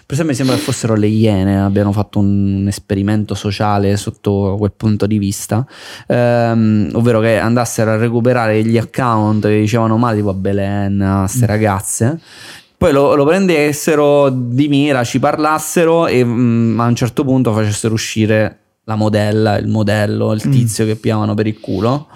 esempio, 0.09 0.27
mi 0.27 0.35
sembra 0.35 0.55
che 0.57 0.61
fossero 0.61 0.95
le 0.95 1.07
Iene, 1.07 1.59
abbiano 1.63 1.91
fatto 1.91 2.19
un 2.19 2.67
esperimento 2.69 3.35
sociale 3.35 3.97
sotto 3.97 4.57
quel 4.59 4.73
punto 4.77 5.07
di 5.07 5.17
vista, 5.17 5.67
ehm, 6.07 6.91
ovvero 6.93 7.21
che 7.21 7.39
andassero 7.39 7.93
a 7.93 7.97
recuperare 7.97 8.63
gli 8.65 8.77
account 8.77 9.47
che 9.47 9.61
dicevano 9.61 9.97
male, 9.97 10.17
tipo 10.17 10.29
a 10.29 10.35
Belen, 10.35 11.01
a 11.01 11.17
Mm. 11.17 11.25
queste 11.25 11.47
ragazze. 11.47 12.21
Poi 12.77 12.93
lo, 12.93 13.15
lo 13.15 13.25
prendessero 13.25 14.29
di 14.29 14.69
mira, 14.69 15.05
ci 15.05 15.19
parlassero 15.19 16.07
e 16.07 16.23
mh, 16.23 16.79
a 16.81 16.85
un 16.85 16.95
certo 16.95 17.25
punto 17.25 17.55
facessero 17.55 17.95
uscire 17.95 18.59
la 18.85 18.95
modella, 18.97 19.57
il 19.57 19.67
modello, 19.67 20.33
il 20.33 20.43
Mm. 20.47 20.51
tizio 20.51 20.85
che 20.85 20.97
piavano 20.97 21.35
per 21.35 21.47
il 21.47 21.59
culo. 21.61 22.09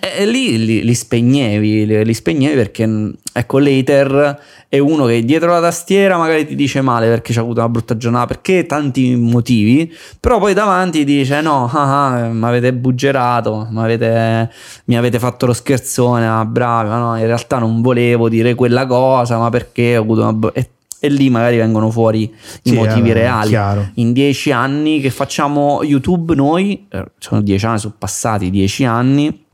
E, 0.00 0.24
lì 0.26 0.64
li, 0.64 0.84
li 0.84 0.94
spegnevi, 0.94 1.84
li, 1.84 2.04
li 2.04 2.14
spegnevi 2.14 2.54
perché 2.54 2.86
mh, 2.86 3.14
ecco 3.32 3.58
l'hater 3.58 4.38
è 4.68 4.78
uno 4.78 5.06
che 5.06 5.24
dietro 5.24 5.50
la 5.50 5.60
tastiera 5.60 6.16
magari 6.16 6.46
ti 6.46 6.54
dice 6.54 6.82
male 6.82 7.08
perché 7.08 7.32
ci 7.32 7.38
ha 7.38 7.42
avuto 7.42 7.58
una 7.58 7.68
brutta 7.68 7.96
giornata, 7.96 8.26
perché 8.26 8.64
tanti 8.64 9.16
motivi, 9.16 9.92
però 10.20 10.38
poi 10.38 10.54
davanti 10.54 11.02
dice 11.02 11.40
no, 11.40 11.68
ah, 11.72 12.28
mi 12.30 12.44
avete 12.44 12.72
buggerato, 12.72 13.66
m'avete- 13.70 14.50
mi 14.84 14.96
avete 14.96 15.18
fatto 15.18 15.46
lo 15.46 15.52
scherzone, 15.52 16.28
ah, 16.28 16.44
bravi, 16.44 16.88
ma 16.90 16.98
no, 16.98 17.16
in 17.18 17.26
realtà 17.26 17.58
non 17.58 17.80
volevo 17.82 18.28
dire 18.28 18.54
quella 18.54 18.86
cosa, 18.86 19.36
ma 19.38 19.50
perché 19.50 19.96
ho 19.96 20.02
avuto 20.02 20.22
una... 20.28 20.52
E, 20.52 20.68
e 21.00 21.08
lì 21.08 21.30
magari 21.30 21.56
vengono 21.56 21.90
fuori 21.90 22.22
i 22.22 22.68
Sì, 22.70 22.74
motivi 22.74 23.10
eh, 23.10 23.14
reali. 23.14 23.48
chiaro. 23.50 23.90
In 23.94 24.12
dieci 24.12 24.50
anni 24.52 25.00
che 25.00 25.10
facciamo 25.10 25.82
YouTube 25.82 26.34
noi, 26.34 26.86
eh, 26.90 27.04
sono 27.18 27.40
dieci 27.40 27.66
anni, 27.66 27.78
sono 27.78 27.94
passati 27.98 28.50
dieci 28.50 28.84
anni 28.84 29.46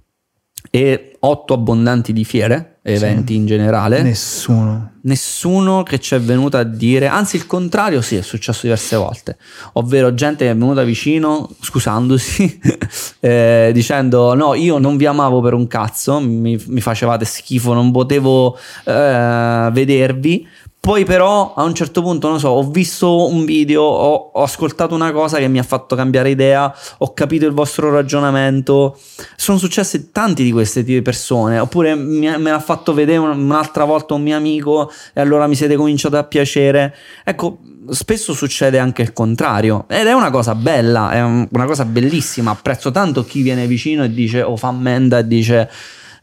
e 0.71 1.17
otto 1.21 1.55
abbondanti 1.55 2.13
di 2.13 2.25
fiere, 2.25 2.79
eventi 2.83 3.35
in 3.35 3.47
generale. 3.47 4.03
Nessuno. 4.03 4.93
Nessuno 5.03 5.83
che 5.83 5.99
ci 6.01 6.15
è 6.15 6.21
venuto 6.21 6.57
a 6.57 6.63
dire, 6.65 7.07
anzi 7.07 7.37
il 7.37 7.47
contrario 7.47 8.01
sì, 8.01 8.17
è 8.17 8.23
successo 8.23 8.61
diverse 8.63 8.97
volte, 8.97 9.37
ovvero 9.75 10.15
gente 10.15 10.45
che 10.47 10.51
è 10.51 10.55
venuta 10.55 10.83
vicino 10.83 11.49
scusandosi, 11.61 12.61
eh, 13.21 13.71
dicendo 13.73 14.35
no, 14.35 14.55
io 14.55 14.79
non 14.79 14.97
vi 14.97 15.07
amavo 15.07 15.41
per 15.41 15.53
un 15.55 15.67
cazzo, 15.67 16.21
mi, 16.21 16.59
mi 16.67 16.81
facevate 16.81 17.25
schifo, 17.25 17.73
non 17.75 17.91
potevo 17.93 18.57
eh, 18.85 19.69
vedervi. 19.73 20.47
Poi 20.85 21.07
però 21.07 21.55
a 21.55 21.63
un 21.63 21.75
certo 21.75 22.03
punto, 22.03 22.29
non 22.29 22.39
so, 22.39 22.49
ho 22.49 22.63
visto 22.63 23.27
un 23.31 23.47
video, 23.47 23.81
ho, 23.81 24.31
ho 24.35 24.43
ascoltato 24.43 24.95
una 24.95 25.13
cosa 25.13 25.39
che 25.39 25.49
mi 25.49 25.59
ha 25.59 25.63
fatto 25.63 25.97
cambiare 25.97 26.29
idea, 26.29 26.71
ho 26.99 27.15
capito 27.15 27.47
il 27.47 27.53
vostro 27.53 27.91
ragionamento. 27.91 28.95
Sono 29.35 29.57
successe 29.57 30.11
tanti 30.13 30.43
di 30.43 30.53
queste 30.53 30.85
persone. 31.01 31.59
Oppure 31.59 31.95
mi, 31.95 32.29
me 32.37 32.51
l'ha 32.51 32.61
fatto 32.61 32.93
vedere 32.93 33.17
un- 33.17 33.31
un'altra 33.31 33.85
volta 33.85 34.13
un 34.13 34.21
mio 34.25 34.37
amico 34.37 34.93
e 35.15 35.23
allora 35.23 35.47
mi 35.47 35.55
siete 35.55 35.75
cominciati 35.75 36.17
a 36.17 36.25
piacere. 36.25 36.95
Ecco, 37.25 37.61
spesso 37.89 38.35
succede 38.35 38.79
anche 38.79 39.01
il 39.01 39.15
contrario. 39.15 39.87
Ed 39.89 40.07
è 40.07 40.13
una 40.13 40.31
cosa 40.31 40.55
bella, 40.55 41.13
è 41.13 41.23
un- 41.23 41.49
una 41.51 41.65
cosa 41.65 41.87
bellissima. 41.87 42.51
Apprezzo 42.51 42.91
tanto 42.91 43.25
chi 43.25 43.41
viene 43.41 43.67
vicino 43.67 44.05
e 44.05 44.13
dice, 44.13 44.43
o 44.43 44.55
fa 44.59 44.69
ammenda 44.69 45.17
e 45.17 45.27
dice... 45.27 45.71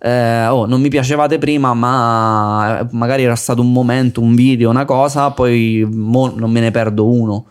eh, 0.04 0.48
oh, 0.48 0.66
non 0.66 0.82
mi 0.82 0.90
piacevate 0.90 1.38
prima, 1.38 1.74
ma 1.76 2.88
magari 2.92 3.24
era 3.24 3.36
stato 3.36 3.62
un 3.62 3.72
momento, 3.72 4.20
un 4.22 4.34
video, 4.36 4.70
una 4.70 4.86
cosa, 4.86 5.30
poi 5.32 5.88
non 5.90 6.50
me 6.50 6.60
ne 6.60 6.72
perdo 6.72 7.06
uno. 7.08 7.46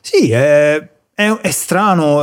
Sì, 0.00 0.30
è, 0.30 0.88
è- 1.14 1.38
è 1.40 1.50
strano. 1.50 2.20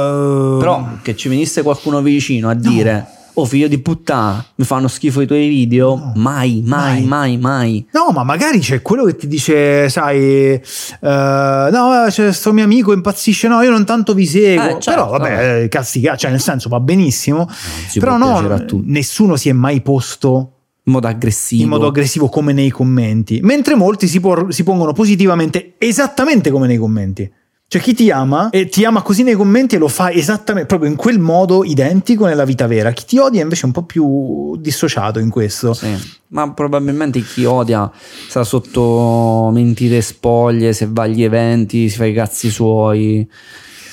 eh, 0.55 0.59
Però 0.59 0.87
che 1.01 1.15
ci 1.17 1.27
venisse 1.27 1.61
qualcuno 1.61 2.01
vicino 2.01 2.49
a 2.49 2.53
dire: 2.53 3.05
Oh, 3.35 3.45
figlio 3.45 3.67
di 3.67 3.79
puttana, 3.79 4.45
mi 4.55 4.63
fanno 4.65 4.87
schifo 4.87 5.21
i 5.21 5.25
tuoi 5.25 5.47
video. 5.47 5.95
No. 5.95 6.11
mai, 6.15 6.61
mai, 6.63 6.99
Mai. 7.01 7.05
mai, 7.07 7.37
mai. 7.37 7.87
No, 7.91 8.11
ma 8.11 8.23
magari 8.23 8.59
c'è 8.59 8.81
quello 8.83 9.05
che 9.05 9.15
ti 9.15 9.27
dice, 9.27 9.89
sai, 9.89 10.19
eh, 10.53 10.61
no, 11.01 12.05
c'è 12.09 12.31
sto 12.31 12.53
mio 12.53 12.63
amico 12.63 12.93
impazzisce, 12.93 13.47
no, 13.47 13.61
io 13.63 13.71
non 13.71 13.85
tanto 13.85 14.13
vi 14.13 14.27
seguo. 14.27 14.77
Eh, 14.77 14.79
certo, 14.79 14.89
però 14.91 15.07
vabbè, 15.09 15.63
eh, 15.63 15.67
cazzi, 15.67 15.99
ca- 16.01 16.15
cioè 16.15 16.29
nel 16.29 16.41
senso 16.41 16.69
va 16.69 16.79
benissimo. 16.79 17.49
si 17.87 17.97
però 17.99 18.17
no, 18.17 18.39
nessuno 18.85 19.35
si 19.35 19.49
è 19.49 19.53
mai 19.53 19.81
posto 19.81 20.51
In 20.83 20.91
modo 20.93 21.07
aggressivo. 21.07 21.63
in 21.63 21.69
modo 21.69 21.87
aggressivo 21.87 22.29
come 22.29 22.53
nei 22.53 22.69
commenti, 22.69 23.39
mentre 23.41 23.73
molti 23.73 24.07
si, 24.07 24.19
por- 24.19 24.53
si 24.53 24.63
pongono 24.63 24.93
positivamente 24.93 25.73
esattamente 25.79 26.51
come 26.51 26.67
nei 26.67 26.77
commenti. 26.77 27.31
Cioè 27.73 27.81
chi 27.81 27.95
ti 27.95 28.11
ama 28.11 28.51
e 28.51 28.69
ti 28.69 28.85
ama 28.85 29.01
così 29.01 29.23
nei 29.23 29.33
commenti 29.33 29.73
e 29.73 29.77
lo 29.79 29.87
fa 29.87 30.11
esattamente 30.11 30.67
proprio 30.67 30.91
in 30.91 30.95
quel 30.95 31.17
modo 31.17 31.63
identico 31.63 32.27
nella 32.27 32.45
vita 32.45 32.67
vera. 32.67 32.91
Chi 32.91 33.03
ti 33.03 33.17
odia 33.17 33.41
invece 33.41 33.63
è 33.63 33.65
un 33.65 33.71
po' 33.71 33.81
più 33.81 34.55
dissociato 34.57 35.17
in 35.17 35.31
questo. 35.31 35.73
Sì, 35.73 35.91
ma 36.27 36.51
probabilmente 36.51 37.19
chi 37.23 37.45
odia 37.45 37.91
sta 38.29 38.43
sotto 38.43 39.49
mentite 39.51 40.03
spoglie, 40.03 40.71
se 40.71 40.87
va 40.87 41.01
agli 41.01 41.23
eventi, 41.23 41.89
si 41.89 41.97
fa 41.97 42.05
i 42.05 42.13
cazzi 42.13 42.51
suoi. 42.51 43.27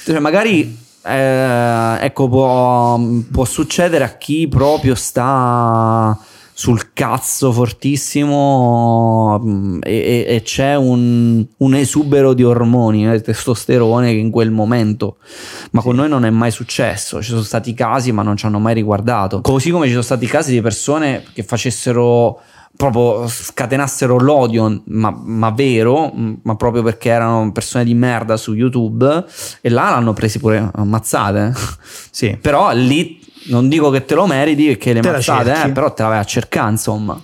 Cioè, 0.04 0.18
magari 0.18 0.76
eh, 1.02 1.96
ecco, 2.00 2.28
può, 2.28 3.00
può 3.32 3.46
succedere 3.46 4.04
a 4.04 4.18
chi 4.18 4.46
proprio 4.46 4.94
sta 4.94 6.18
sul 6.60 6.92
cazzo 6.92 7.52
fortissimo 7.52 9.40
mm, 9.42 9.78
e, 9.82 10.26
e- 10.28 10.42
c'è 10.42 10.76
un, 10.76 11.42
un 11.56 11.74
esubero 11.74 12.34
di 12.34 12.44
ormoni, 12.44 13.10
eh, 13.10 13.22
testosterone 13.22 14.12
che 14.12 14.18
in 14.18 14.30
quel 14.30 14.50
momento 14.50 15.16
ma 15.70 15.80
con 15.80 15.96
noi 15.96 16.10
non 16.10 16.26
è 16.26 16.30
mai 16.30 16.50
successo. 16.50 17.22
Ci 17.22 17.30
sono 17.30 17.40
stati 17.40 17.72
casi, 17.72 18.12
ma 18.12 18.20
non 18.20 18.36
ci 18.36 18.44
hanno 18.44 18.58
mai 18.58 18.74
riguardato. 18.74 19.40
Così 19.40 19.70
come 19.70 19.86
ci 19.86 19.92
sono 19.92 20.02
stati 20.02 20.26
casi 20.26 20.52
di 20.52 20.60
persone 20.60 21.24
che 21.32 21.42
facessero 21.42 22.38
proprio 22.76 23.26
scatenassero 23.26 24.18
l'odio, 24.18 24.82
ma, 24.86 25.10
ma 25.24 25.50
vero, 25.50 26.08
mh, 26.08 26.40
ma 26.42 26.56
proprio 26.56 26.82
perché 26.82 27.08
erano 27.08 27.52
persone 27.52 27.84
di 27.84 27.94
merda 27.94 28.36
su 28.36 28.54
YouTube 28.54 29.24
e 29.60 29.68
là 29.70 29.90
l'hanno 29.90 30.12
presi 30.12 30.38
pure 30.38 30.70
ammazzate. 30.74 31.52
Sì. 32.12 32.36
Però 32.40 32.72
lì 32.72 33.19
non 33.46 33.68
dico 33.68 33.90
che 33.90 34.04
te 34.04 34.14
lo 34.14 34.26
meriti 34.26 34.66
perché 34.66 34.92
le 34.92 35.00
Te 35.00 35.20
cerchi. 35.20 35.68
eh, 35.68 35.72
però 35.72 35.92
te 35.92 36.02
la 36.02 36.08
vai 36.08 36.18
a 36.18 36.24
cercare, 36.24 36.70
insomma. 36.70 37.20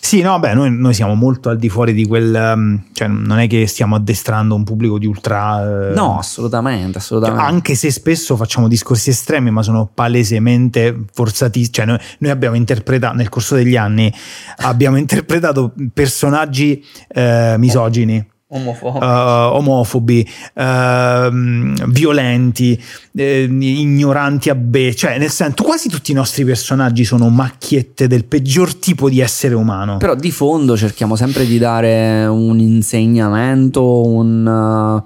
Sì, 0.00 0.22
no, 0.22 0.38
beh, 0.38 0.54
noi, 0.54 0.70
noi 0.70 0.94
siamo 0.94 1.14
molto 1.14 1.48
al 1.50 1.58
di 1.58 1.68
fuori 1.68 1.92
di 1.92 2.04
quel. 2.06 2.52
um, 2.54 2.82
cioè, 2.92 3.06
non 3.08 3.38
è 3.38 3.46
che 3.46 3.66
stiamo 3.66 3.94
addestrando 3.96 4.54
un 4.54 4.64
pubblico 4.64 4.98
di 4.98 5.06
ultra. 5.06 5.90
eh, 5.90 5.94
No, 5.94 6.18
assolutamente, 6.18 6.92
cioè, 6.92 6.98
assolutamente. 7.00 7.42
anche 7.44 7.74
se 7.74 7.90
spesso 7.90 8.36
facciamo 8.36 8.68
discorsi 8.68 9.10
estremi, 9.10 9.50
ma 9.50 9.62
sono 9.62 9.88
palesemente 9.92 10.96
forzati. 11.12 11.70
Cioè, 11.70 11.84
noi, 11.84 11.98
noi 12.18 12.30
abbiamo 12.30 12.56
interpretato 12.56 13.16
nel 13.16 13.28
corso 13.28 13.54
degli 13.54 13.76
anni 13.76 14.12
abbiamo 14.58 14.96
interpretato 14.98 15.72
personaggi 15.92 16.84
eh, 17.08 17.54
misogini. 17.58 18.26
Omofobo. 18.50 18.98
eh, 18.98 19.04
omofobi, 19.04 20.26
ehm, 20.54 21.90
violenti, 21.90 22.82
eh, 23.14 23.42
ignoranti 23.42 24.48
a 24.48 24.54
be, 24.54 24.94
cioè 24.94 25.18
nel 25.18 25.28
senso 25.28 25.62
quasi 25.64 25.90
tutti 25.90 26.12
i 26.12 26.14
nostri 26.14 26.46
personaggi 26.46 27.04
sono 27.04 27.28
macchiette 27.28 28.06
del 28.06 28.24
peggior 28.24 28.74
tipo 28.74 29.10
di 29.10 29.20
essere 29.20 29.54
umano. 29.54 29.98
Però 29.98 30.14
di 30.14 30.30
fondo 30.30 30.78
cerchiamo 30.78 31.14
sempre 31.14 31.44
di 31.44 31.58
dare 31.58 32.24
un 32.24 32.58
insegnamento, 32.58 34.06
un 34.06 34.46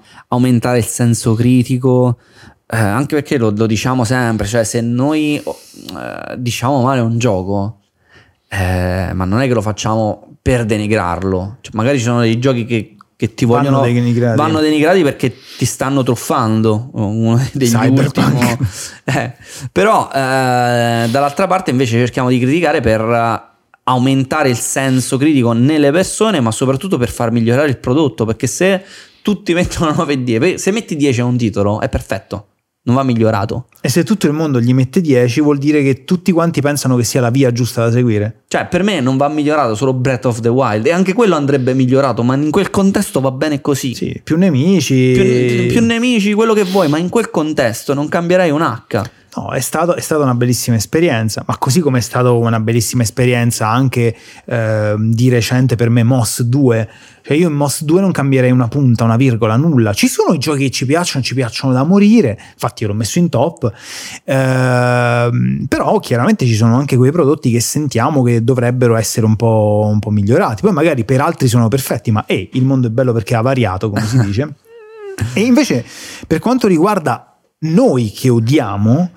eh, 0.01 0.23
aumentare 0.29 0.77
il 0.77 0.85
senso 0.85 1.33
critico. 1.33 2.19
eh, 2.73 2.77
anche 2.77 3.15
perché 3.15 3.37
lo, 3.37 3.51
lo 3.55 3.65
diciamo 3.65 4.03
sempre, 4.03 4.47
cioè 4.47 4.63
se 4.63 4.81
noi 4.81 5.35
eh, 5.35 6.35
diciamo 6.37 6.81
male 6.81 7.01
un 7.01 7.17
gioco, 7.19 7.79
eh, 8.47 9.11
ma 9.13 9.25
non 9.25 9.41
è 9.41 9.47
che 9.47 9.53
lo 9.53 9.61
facciamo 9.61 10.27
per 10.41 10.65
denigrarlo. 10.65 11.57
Cioè, 11.61 11.75
magari 11.75 11.97
ci 11.97 12.03
sono 12.03 12.19
dei 12.21 12.39
giochi 12.39 12.65
che, 12.65 12.92
che 13.23 13.33
ti 13.33 13.45
Vanno 13.45 13.69
vogliono 13.79 13.81
denigrati. 13.85 14.37
vanno 14.37 14.59
denigrati 14.59 15.01
perché 15.01 15.33
ti 15.57 15.63
stanno 15.63 16.03
truffando. 16.03 16.89
Uno 16.91 17.41
degli 17.53 17.69
Cyberpunk. 17.69 18.33
ultimi. 18.33 18.57
Eh, 19.05 19.33
però 19.71 20.09
eh, 20.13 21.07
dall'altra 21.09 21.47
parte 21.47 21.71
invece 21.71 21.97
cerchiamo 21.99 22.27
di 22.29 22.39
criticare 22.39 22.81
per 22.81 22.99
eh, 23.01 23.41
aumentare 23.85 24.49
il 24.49 24.57
senso 24.57 25.15
critico 25.17 25.53
nelle 25.53 25.91
persone, 25.91 26.41
ma 26.41 26.51
soprattutto 26.51 26.97
per 26.97 27.09
far 27.09 27.31
migliorare 27.31 27.69
il 27.69 27.77
prodotto. 27.77 28.25
Perché 28.25 28.47
se 28.47 28.83
tutti 29.21 29.53
mettono 29.55 29.93
9 29.93 30.13
e 30.13 30.23
10, 30.23 30.57
se 30.57 30.71
metti 30.71 30.95
10 30.97 31.21
a 31.21 31.25
un 31.25 31.37
titolo 31.37 31.79
è 31.79 31.87
perfetto, 31.87 32.47
non 32.83 32.95
va 32.95 33.03
migliorato. 33.03 33.67
E 33.81 33.89
se 33.89 34.03
tutto 34.03 34.27
il 34.27 34.33
mondo 34.33 34.59
gli 34.59 34.73
mette 34.73 35.01
10 35.01 35.41
vuol 35.41 35.57
dire 35.57 35.83
che 35.83 36.03
tutti 36.03 36.31
quanti 36.31 36.61
pensano 36.61 36.95
che 36.95 37.03
sia 37.03 37.21
la 37.21 37.29
via 37.29 37.51
giusta 37.51 37.85
da 37.85 37.91
seguire. 37.91 38.43
Cioè, 38.47 38.67
per 38.67 38.83
me 38.83 38.99
non 38.99 39.17
va 39.17 39.27
migliorato 39.29 39.75
solo 39.75 39.93
Breath 39.93 40.25
of 40.25 40.39
the 40.39 40.49
Wild, 40.49 40.85
e 40.85 40.91
anche 40.91 41.13
quello 41.13 41.35
andrebbe 41.35 41.73
migliorato, 41.73 42.23
ma 42.23 42.35
in 42.35 42.51
quel 42.51 42.69
contesto 42.69 43.19
va 43.19 43.31
bene 43.31 43.61
così. 43.61 43.93
Sì, 43.93 44.21
più 44.23 44.37
nemici. 44.37 45.11
Più, 45.13 45.67
più 45.67 45.85
nemici, 45.85 46.33
quello 46.33 46.53
che 46.53 46.63
vuoi, 46.63 46.87
ma 46.87 46.97
in 46.97 47.09
quel 47.09 47.29
contesto 47.29 47.93
non 47.93 48.07
cambierei 48.09 48.51
un 48.51 48.61
H. 48.61 49.01
No, 49.35 49.51
è, 49.51 49.59
stato, 49.61 49.95
è, 49.95 49.99
stata 49.99 50.21
una 50.21 50.35
bellissima 50.35 50.75
esperienza, 50.75 51.43
ma 51.47 51.57
così 51.57 51.79
come 51.79 51.97
è 51.97 52.01
stata 52.01 52.31
una 52.31 52.59
bellissima 52.59 53.01
esperienza 53.01 53.67
anche 53.67 54.15
eh, 54.45 54.95
di 54.99 55.29
recente 55.29 55.75
per 55.75 55.89
me 55.89 56.03
Moss 56.03 56.41
2. 56.41 56.89
Cioè 57.23 57.37
io 57.37 57.47
in 57.47 57.55
Moss 57.55 57.83
2 57.83 58.01
non 58.01 58.11
cambierei 58.11 58.51
una 58.51 58.67
punta, 58.67 59.03
una 59.03 59.15
virgola, 59.15 59.55
nulla. 59.55 59.93
Ci 59.93 60.07
sono 60.07 60.35
i 60.35 60.37
giochi 60.37 60.65
che 60.65 60.69
ci 60.69 60.85
piacciono, 60.85 61.23
ci 61.23 61.33
piacciono 61.33 61.73
da 61.73 61.83
morire, 61.83 62.37
infatti 62.53 62.83
io 62.83 62.89
l'ho 62.89 62.95
messo 62.95 63.17
in 63.17 63.29
top, 63.29 63.71
eh, 64.23 65.65
però 65.67 65.99
chiaramente 65.99 66.45
ci 66.45 66.55
sono 66.55 66.77
anche 66.77 66.95
quei 66.95 67.11
prodotti 67.11 67.49
che 67.49 67.59
sentiamo 67.59 68.21
che 68.21 68.43
dovrebbero 68.43 68.95
essere 68.95 69.25
un 69.25 69.35
po', 69.35 69.89
un 69.89 69.99
po 69.99 70.11
migliorati. 70.11 70.61
Poi 70.61 70.73
magari 70.73 71.05
per 71.05 71.21
altri 71.21 71.47
sono 71.47 71.69
perfetti, 71.69 72.11
ma 72.11 72.23
hey, 72.27 72.49
il 72.53 72.65
mondo 72.65 72.87
è 72.87 72.91
bello 72.91 73.13
perché 73.13 73.33
ha 73.33 73.41
variato, 73.41 73.89
come 73.89 74.05
si 74.05 74.19
dice. 74.19 74.53
e 75.33 75.41
invece 75.41 75.83
per 76.27 76.39
quanto 76.39 76.67
riguarda 76.67 77.32
noi 77.63 78.11
che 78.11 78.29
odiamo, 78.29 79.11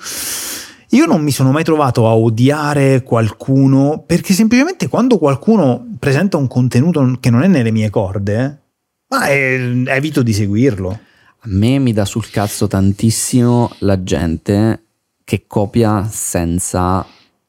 io 0.91 1.07
non 1.07 1.23
mi 1.23 1.31
sono 1.31 1.51
mai 1.51 1.65
trovato 1.65 2.07
a 2.07 2.17
odiare 2.17 3.03
qualcuno 3.03 4.03
perché 4.07 4.33
semplicemente 4.33 4.89
quando 4.89 5.19
qualcuno 5.19 5.95
presenta 5.99 6.37
un 6.37 6.47
contenuto 6.47 7.17
che 7.21 7.31
non 7.31 7.43
è 7.43 7.49
nelle 7.49 7.71
mie 7.71 7.91
corde, 7.91 8.63
ma 9.09 9.29
evito 9.31 10.23
di 10.23 10.33
seguirlo. 10.33 10.91
A 10.91 11.49
me 11.49 11.79
mi 11.79 11.93
dà 11.93 12.05
sul 12.05 12.29
cazzo 12.31 12.67
tantissimo 12.67 13.71
la 13.81 14.03
gente 14.03 14.83
che 15.25 15.45
copia 15.47 16.09
senza 16.09 17.05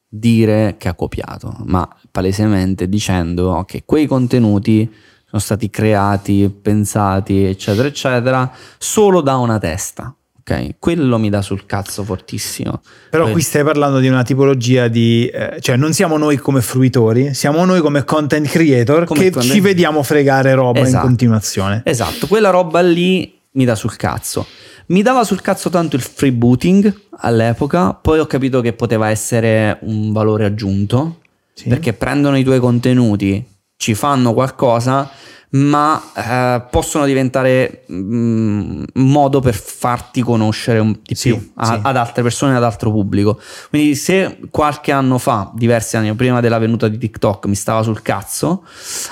dire 0.10 0.75
che 0.77 0.88
ha 0.88 0.93
copiato, 0.95 1.55
ma 1.65 1.88
palesemente 2.10 2.89
dicendo 2.89 3.63
che 3.67 3.83
quei 3.86 4.07
contenuti 4.07 4.91
sono 5.25 5.41
stati 5.41 5.69
creati, 5.69 6.49
pensati, 6.49 7.43
eccetera, 7.43 7.88
eccetera, 7.88 8.51
solo 8.77 9.21
da 9.21 9.38
una 9.38 9.60
testa 9.60 10.15
ok? 10.47 10.75
Quello 10.79 11.17
mi 11.17 11.29
dà 11.29 11.41
sul 11.41 11.65
cazzo 11.65 12.03
fortissimo. 12.03 12.81
Però 13.10 13.23
Quello. 13.23 13.31
qui 13.33 13.41
stai 13.41 13.63
parlando 13.63 13.99
di 13.99 14.07
una 14.07 14.23
tipologia 14.23 14.88
di... 14.88 15.27
Eh, 15.27 15.57
cioè 15.60 15.75
non 15.75 15.91
siamo 15.91 16.17
noi 16.17 16.38
come 16.38 16.62
fruitori, 16.62 17.33
siamo 17.33 17.65
noi 17.65 17.81
come 17.81 18.05
content 18.05 18.47
creator 18.47 19.03
come 19.03 19.23
che 19.23 19.31
content... 19.31 19.53
ci 19.53 19.60
vediamo 19.60 20.01
fregare 20.03 20.53
roba 20.53 20.79
esatto. 20.79 20.95
in 20.95 21.01
continuazione. 21.01 21.81
Esatto, 21.83 22.27
quella 22.27 22.49
roba 22.49 22.81
lì 22.81 23.38
mi 23.51 23.65
dà 23.65 23.75
sul 23.75 23.95
cazzo. 23.97 24.45
Mi 24.88 25.01
dava 25.01 25.25
sul 25.25 25.41
cazzo 25.41 25.69
tanto 25.69 25.97
il 25.97 26.01
freebooting 26.01 27.01
all'epoca, 27.19 27.93
poi 27.93 28.19
ho 28.19 28.25
capito 28.25 28.62
che 28.62 28.71
poteva 28.71 29.10
essere 29.10 29.79
un 29.81 30.13
valore 30.13 30.45
aggiunto, 30.45 31.19
sì. 31.53 31.67
perché 31.67 31.91
prendono 31.91 32.38
i 32.38 32.43
tuoi 32.43 32.60
contenuti, 32.60 33.45
ci 33.75 33.93
fanno 33.95 34.33
qualcosa 34.33 35.10
ma 35.49 36.01
eh, 36.15 36.63
possono 36.69 37.05
diventare 37.05 37.83
un 37.88 38.83
mm, 38.95 39.03
modo 39.03 39.39
per 39.39 39.53
farti 39.53 40.21
conoscere 40.21 40.79
un, 40.79 40.97
di 41.01 41.15
sì, 41.15 41.29
più 41.29 41.51
a, 41.55 41.65
sì. 41.65 41.79
ad 41.81 41.95
altre 41.95 42.23
persone, 42.23 42.55
ad 42.55 42.63
altro 42.63 42.91
pubblico. 42.91 43.39
Quindi 43.69 43.95
se 43.95 44.39
qualche 44.51 44.91
anno 44.91 45.17
fa, 45.17 45.51
diversi 45.53 45.95
anni 45.95 46.13
prima 46.15 46.41
della 46.41 46.57
venuta 46.57 46.88
di 46.88 46.97
TikTok, 46.97 47.45
mi 47.45 47.55
stava 47.55 47.81
sul 47.83 48.01
cazzo, 48.01 48.65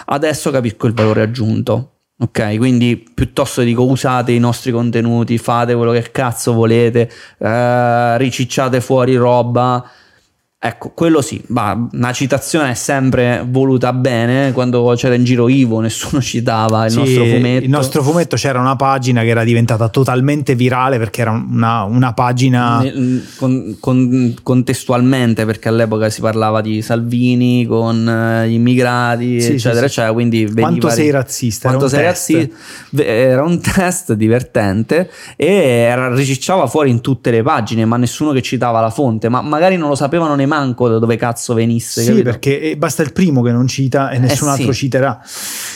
adesso 0.06 0.52
capisco 0.52 0.88
il 0.88 0.93
valore 0.93 1.21
aggiunto. 1.21 1.91
Ok, 2.17 2.56
quindi 2.58 3.12
piuttosto 3.13 3.62
dico 3.62 3.84
usate 3.84 4.32
i 4.32 4.39
nostri 4.39 4.71
contenuti, 4.71 5.38
fate 5.38 5.76
quello 5.76 5.91
che 5.91 6.12
cazzo 6.12 6.54
volete, 6.54 7.12
eh, 7.38 8.17
ricicciate 8.17 8.80
fuori 8.80 9.17
roba, 9.17 9.86
Ecco, 10.65 10.89
quello 10.95 11.21
sì, 11.21 11.39
ma 11.49 11.88
una 11.91 12.12
citazione 12.12 12.71
è 12.71 12.73
sempre 12.73 13.45
voluta 13.47 13.93
bene. 13.93 14.51
Quando 14.51 14.91
c'era 14.95 15.13
in 15.13 15.23
giro 15.23 15.47
Ivo, 15.47 15.80
nessuno 15.80 16.19
citava 16.23 16.86
il 16.86 16.91
sì, 16.91 16.97
nostro 16.97 17.23
fumetto. 17.25 17.63
Il 17.63 17.69
nostro 17.69 18.01
fumetto 18.01 18.36
c'era 18.36 18.60
una 18.60 18.75
pagina 18.75 19.21
che 19.21 19.28
era 19.28 19.43
diventata 19.43 19.89
totalmente 19.89 20.56
virale 20.56 20.97
perché 20.97 21.21
era 21.21 21.30
una, 21.30 21.84
una 21.84 22.13
pagina. 22.13 22.84
Con, 23.38 23.78
con, 23.80 24.34
contestualmente, 24.41 25.45
perché 25.45 25.67
all'epoca 25.67 26.10
si 26.10 26.21
parlava 26.21 26.62
di 26.62 26.82
Salvini 26.82 27.67
con 27.67 28.10
eh, 28.10 28.49
gli 28.49 28.54
immigrati, 28.54 29.39
sì, 29.39 29.51
eccetera, 29.51 29.82
sì, 29.82 29.86
eccetera. 29.86 30.13
Quindi 30.13 30.51
quanto 30.51 30.89
sei 30.89 31.12
razzista? 31.12 31.67
Quanto 31.69 31.88
sei 31.88 32.06
razzista? 32.06 32.56
Era 33.04 33.43
un 33.43 33.62
test 33.62 34.13
divertente 34.13 35.12
e 35.36 35.45
era, 35.45 36.12
ricicciava 36.12 36.65
fuori 36.65 36.89
in 36.89 37.01
tutte 37.01 37.30
le 37.30 37.43
pagine, 37.43 37.86
ma 37.86 37.97
nessuno 37.97 38.32
che 38.32 38.41
citava 38.41 38.82
la 38.82 38.89
fonte, 38.89 39.30
ma 39.30 39.41
magari 39.41 39.78
non 39.78 39.89
lo 39.89 39.95
sapevano 39.95 40.34
nemmeno 40.34 40.54
manco 40.56 40.88
da 40.88 41.00
dove 41.00 41.15
cazzo 41.15 41.54
venisse. 41.54 42.02
Sì, 42.02 42.08
capito? 42.08 42.30
perché 42.30 42.60
eh, 42.62 42.78
basta 42.78 43.04
il 43.04 43.12
primo 43.13 43.41
che 43.41 43.52
non 43.52 43.68
cita 43.68 44.10
e 44.10 44.18
nessun 44.18 44.48
eh, 44.48 44.52
altro 44.52 44.72
sì. 44.72 44.80
citerà. 44.80 45.22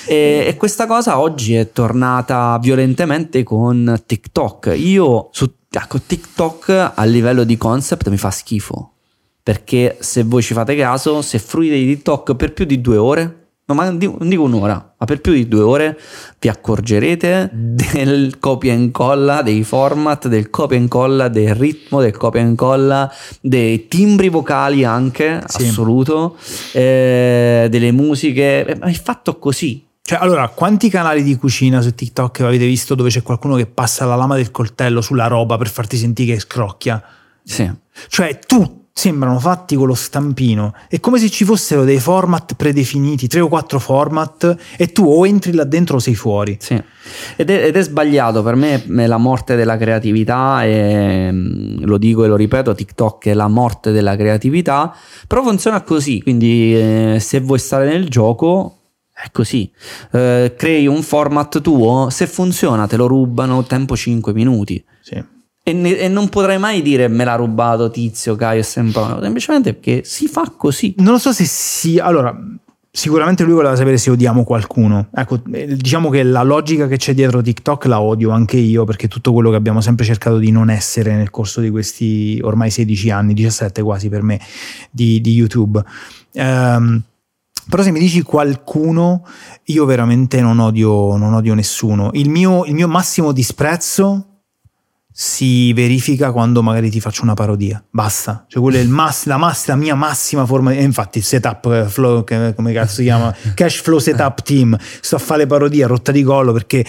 E, 0.05 0.45
e, 0.47 0.55
questa 0.55 0.87
cosa 0.87 1.19
oggi 1.19 1.55
è 1.55 1.71
tornata 1.71 2.57
violentemente 2.61 3.43
con 3.43 4.01
TikTok. 4.05 4.73
Io 4.75 5.29
su 5.31 5.51
ecco, 5.69 5.99
TikTok 5.99 6.91
a 6.95 7.03
livello 7.03 7.43
di 7.43 7.57
concept 7.57 8.09
mi 8.09 8.17
fa 8.17 8.31
schifo. 8.31 8.93
Perché 9.41 9.97
se 9.99 10.23
voi 10.23 10.43
ci 10.43 10.53
fate 10.53 10.75
caso, 10.75 11.21
se 11.21 11.39
fruite 11.39 11.75
di 11.75 11.85
TikTok 11.85 12.35
per 12.35 12.53
più 12.53 12.65
di 12.65 12.81
due 12.81 12.97
ore, 12.97 13.38
no, 13.69 13.75
ma 13.75 13.85
non 13.85 13.97
dico 13.99 14.41
un'ora, 14.41 14.95
ma 14.97 15.05
per 15.05 15.21
più 15.21 15.31
di 15.31 15.47
due 15.47 15.61
ore 15.61 15.99
vi 16.39 16.49
accorgerete 16.49 17.51
del 17.53 18.39
copia 18.39 18.73
e 18.73 18.75
incolla, 18.75 19.43
dei 19.43 19.63
format, 19.63 20.27
del 20.27 20.49
copia 20.49 20.75
e 20.75 20.81
incolla, 20.81 21.27
del 21.27 21.53
ritmo, 21.53 22.01
del 22.01 22.17
copia 22.17 22.41
e 22.41 22.45
incolla, 22.45 23.13
dei 23.39 23.87
timbri 23.87 24.29
vocali 24.29 24.83
anche, 24.83 25.43
sì. 25.45 25.67
assoluto, 25.67 26.35
eh, 26.73 27.67
delle 27.69 27.91
musiche, 27.91 28.65
eh, 28.65 28.75
ma 28.75 28.87
è 28.87 28.93
fatto 28.93 29.37
così. 29.37 29.85
Cioè, 30.01 30.17
allora, 30.19 30.47
quanti 30.47 30.89
canali 30.89 31.21
di 31.21 31.35
cucina 31.35 31.81
su 31.81 31.93
TikTok 31.93 32.39
avete 32.41 32.65
visto 32.65 32.95
dove 32.95 33.11
c'è 33.11 33.21
qualcuno 33.21 33.55
che 33.55 33.67
passa 33.67 34.05
la 34.05 34.15
lama 34.15 34.35
del 34.35 34.49
coltello 34.49 35.01
sulla 35.01 35.27
roba 35.27 35.57
per 35.57 35.69
farti 35.69 35.97
sentire 35.97 36.33
che 36.33 36.39
scrocchia? 36.39 37.03
Sì. 37.43 37.71
Cioè, 38.07 38.39
tu 38.39 38.78
sembrano 38.93 39.39
fatti 39.39 39.75
con 39.75 39.87
lo 39.87 39.93
stampino. 39.93 40.73
È 40.87 40.99
come 40.99 41.19
se 41.19 41.29
ci 41.29 41.45
fossero 41.45 41.83
dei 41.83 41.99
format 41.99 42.55
predefiniti, 42.55 43.27
tre 43.27 43.39
o 43.39 43.47
quattro 43.47 43.79
format, 43.79 44.55
e 44.77 44.91
tu 44.91 45.05
o 45.05 45.25
entri 45.25 45.53
là 45.53 45.63
dentro 45.63 45.97
o 45.97 45.99
sei 45.99 46.15
fuori. 46.15 46.57
Sì. 46.59 46.81
Ed 47.35 47.49
è, 47.49 47.65
ed 47.65 47.75
è 47.75 47.81
sbagliato, 47.81 48.43
per 48.43 48.55
me 48.55 48.83
è 48.83 49.07
la 49.07 49.17
morte 49.17 49.55
della 49.55 49.77
creatività 49.77 50.63
e 50.63 51.29
mm, 51.31 51.83
lo 51.83 51.97
dico 51.97 52.23
e 52.23 52.27
lo 52.27 52.35
ripeto, 52.35 52.75
TikTok 52.75 53.27
è 53.27 53.33
la 53.33 53.47
morte 53.47 53.91
della 53.91 54.15
creatività, 54.15 54.93
però 55.27 55.41
funziona 55.43 55.81
così, 55.81 56.21
quindi 56.21 56.75
eh, 56.75 57.17
se 57.19 57.39
vuoi 57.39 57.59
stare 57.59 57.87
nel 57.87 58.09
gioco 58.09 58.75
è 59.13 59.29
così, 59.31 59.69
eh, 60.11 60.53
crei 60.55 60.87
un 60.87 61.01
format 61.01 61.61
tuo, 61.61 62.09
se 62.09 62.27
funziona 62.27 62.87
te 62.87 62.95
lo 62.95 63.07
rubano 63.07 63.63
tempo 63.63 63.95
5 63.95 64.33
minuti. 64.33 64.83
Sì. 65.01 65.37
E, 65.69 65.73
ne, 65.73 65.97
e, 65.97 66.07
non 66.07 66.29
potrei 66.29 66.57
mai 66.57 66.81
dire 66.81 67.07
me 67.07 67.23
l'ha 67.23 67.35
rubato 67.35 67.91
Tizio, 67.91 68.35
Caio 68.35 68.59
e 68.59 68.63
Sempronio, 68.63 69.21
semplicemente 69.21 69.73
perché 69.73 70.03
si 70.03 70.27
fa 70.27 70.51
così. 70.55 70.95
Non 70.97 71.13
lo 71.13 71.19
so 71.19 71.31
se 71.31 71.45
si... 71.45 71.99
Allora, 71.99 72.35
sicuramente 72.91 73.43
lui 73.43 73.53
voleva 73.53 73.75
sapere 73.75 73.97
se 73.97 74.09
odiamo 74.09 74.43
qualcuno. 74.43 75.09
Ecco, 75.13 75.41
eh, 75.51 75.75
diciamo 75.75 76.09
che 76.09 76.23
la 76.23 76.43
logica 76.43 76.87
che 76.87 76.97
c'è 76.97 77.13
dietro 77.13 77.41
TikTok 77.41 77.85
la 77.85 78.01
odio 78.01 78.31
anche 78.31 78.57
io, 78.57 78.83
perché 78.83 79.07
tutto 79.07 79.31
quello 79.31 79.51
che 79.51 79.55
abbiamo 79.55 79.81
sempre 79.81 80.05
cercato 80.05 80.37
di 80.37 80.51
non 80.51 80.69
essere 80.69 81.15
nel 81.15 81.29
corso 81.29 81.61
di 81.61 81.69
questi 81.69 82.39
ormai 82.43 82.71
16 82.71 83.09
anni, 83.11 83.33
17 83.33 83.81
quasi 83.83 84.09
per 84.09 84.23
me, 84.23 84.39
di, 84.89 85.21
di 85.21 85.33
YouTube. 85.33 85.83
Um, 86.33 87.01
però 87.69 87.83
se 87.83 87.91
mi 87.91 87.99
dici 87.99 88.23
qualcuno, 88.23 89.23
io 89.65 89.85
veramente 89.85 90.41
non 90.41 90.57
odio, 90.57 91.15
non 91.15 91.35
odio 91.35 91.53
nessuno. 91.53 92.09
Il 92.13 92.29
mio, 92.29 92.65
il 92.65 92.73
mio 92.73 92.87
massimo 92.87 93.31
disprezzo 93.31 94.28
si 95.21 95.73
verifica 95.73 96.31
quando 96.31 96.63
magari 96.63 96.89
ti 96.89 97.01
faccio 97.01 97.23
una 97.23 97.33
parodia. 97.33 97.83
Basta. 97.89 98.45
Cioè, 98.47 98.61
quella 98.61 98.77
è 98.77 98.85
mass- 98.85 99.25
la, 99.25 99.35
mass- 99.35 99.67
la, 99.67 99.75
mia 99.75 99.93
massima 99.93 100.45
forma. 100.45 100.71
E 100.71 100.81
infatti, 100.81 101.17
il 101.17 101.25
setup 101.25 101.65
eh, 101.65 101.89
flow, 101.89 102.23
come 102.23 102.71
cazzo 102.71 102.95
si 102.95 103.03
chiama? 103.03 103.35
Cash 103.53 103.81
flow 103.81 103.99
setup 103.99 104.41
team. 104.43 104.77
Sto 104.79 105.17
a 105.17 105.19
fare 105.19 105.41
le 105.41 105.47
parodie 105.47 105.83
a 105.83 105.87
rotta 105.87 106.13
di 106.13 106.23
collo 106.23 106.53
perché. 106.53 106.85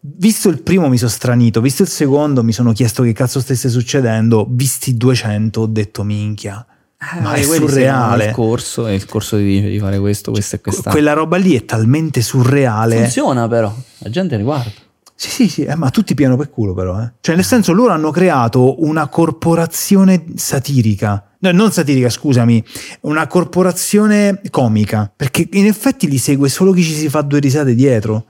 Visto 0.00 0.48
il 0.48 0.60
primo 0.62 0.88
mi 0.88 0.98
sono 0.98 1.10
stranito, 1.10 1.60
visto 1.60 1.82
il 1.82 1.88
secondo 1.88 2.42
mi 2.42 2.52
sono 2.52 2.72
chiesto 2.72 3.04
che 3.04 3.12
cazzo 3.12 3.38
stesse 3.38 3.68
succedendo, 3.68 4.46
visti 4.48 4.96
200 4.96 5.60
ho 5.60 5.66
detto 5.66 6.02
minchia, 6.02 6.64
eh, 6.98 7.20
ma 7.20 7.34
è 7.34 7.42
surreale. 7.42 8.26
Il 8.26 8.32
corso, 8.32 8.86
è 8.86 8.92
il 8.92 9.04
corso 9.06 9.36
di, 9.36 9.60
di 9.60 9.78
fare 9.78 10.00
questo, 10.00 10.32
questo 10.32 10.56
e 10.56 10.60
quest'altro. 10.60 10.92
Quella 10.92 11.12
roba 11.12 11.36
lì 11.36 11.54
è 11.54 11.64
talmente 11.64 12.22
surreale. 12.22 12.96
Funziona 12.96 13.46
però, 13.46 13.72
la 13.98 14.10
gente 14.10 14.36
ne 14.36 14.42
guarda. 14.42 14.86
Sì, 15.20 15.30
sì, 15.30 15.48
sì, 15.48 15.64
eh, 15.64 15.74
ma 15.74 15.90
tutti 15.90 16.14
piano 16.14 16.36
per 16.36 16.48
culo 16.48 16.74
però. 16.74 17.02
Eh. 17.02 17.10
Cioè, 17.18 17.34
nel 17.34 17.44
senso, 17.44 17.72
loro 17.72 17.92
hanno 17.92 18.12
creato 18.12 18.84
una 18.84 19.08
corporazione 19.08 20.26
satirica. 20.36 21.30
No, 21.40 21.50
non 21.50 21.72
satirica, 21.72 22.08
scusami, 22.08 22.62
una 23.00 23.26
corporazione 23.26 24.40
comica. 24.48 25.12
Perché 25.14 25.48
in 25.54 25.66
effetti 25.66 26.08
li 26.08 26.18
segue 26.18 26.48
solo 26.48 26.70
chi 26.70 26.84
ci 26.84 26.92
si 26.92 27.08
fa 27.08 27.22
due 27.22 27.40
risate 27.40 27.74
dietro. 27.74 28.26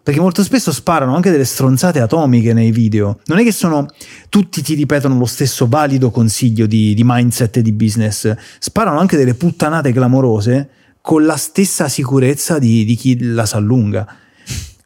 Perché 0.00 0.20
molto 0.20 0.44
spesso 0.44 0.70
sparano 0.70 1.16
anche 1.16 1.32
delle 1.32 1.44
stronzate 1.44 1.98
atomiche 1.98 2.52
nei 2.52 2.70
video. 2.70 3.18
Non 3.26 3.38
è 3.38 3.42
che 3.42 3.50
sono 3.50 3.88
tutti 4.28 4.62
ti 4.62 4.74
ripetono 4.74 5.18
lo 5.18 5.26
stesso 5.26 5.66
valido 5.66 6.12
consiglio 6.12 6.66
di, 6.66 6.94
di 6.94 7.02
mindset 7.04 7.56
e 7.56 7.62
di 7.62 7.72
business. 7.72 8.32
Sparano 8.60 9.00
anche 9.00 9.16
delle 9.16 9.34
puttanate 9.34 9.90
clamorose 9.90 10.68
con 11.00 11.24
la 11.24 11.36
stessa 11.36 11.88
sicurezza 11.88 12.60
di, 12.60 12.84
di 12.84 12.94
chi 12.94 13.24
la 13.24 13.44
sa 13.44 13.58
lunga. 13.58 14.06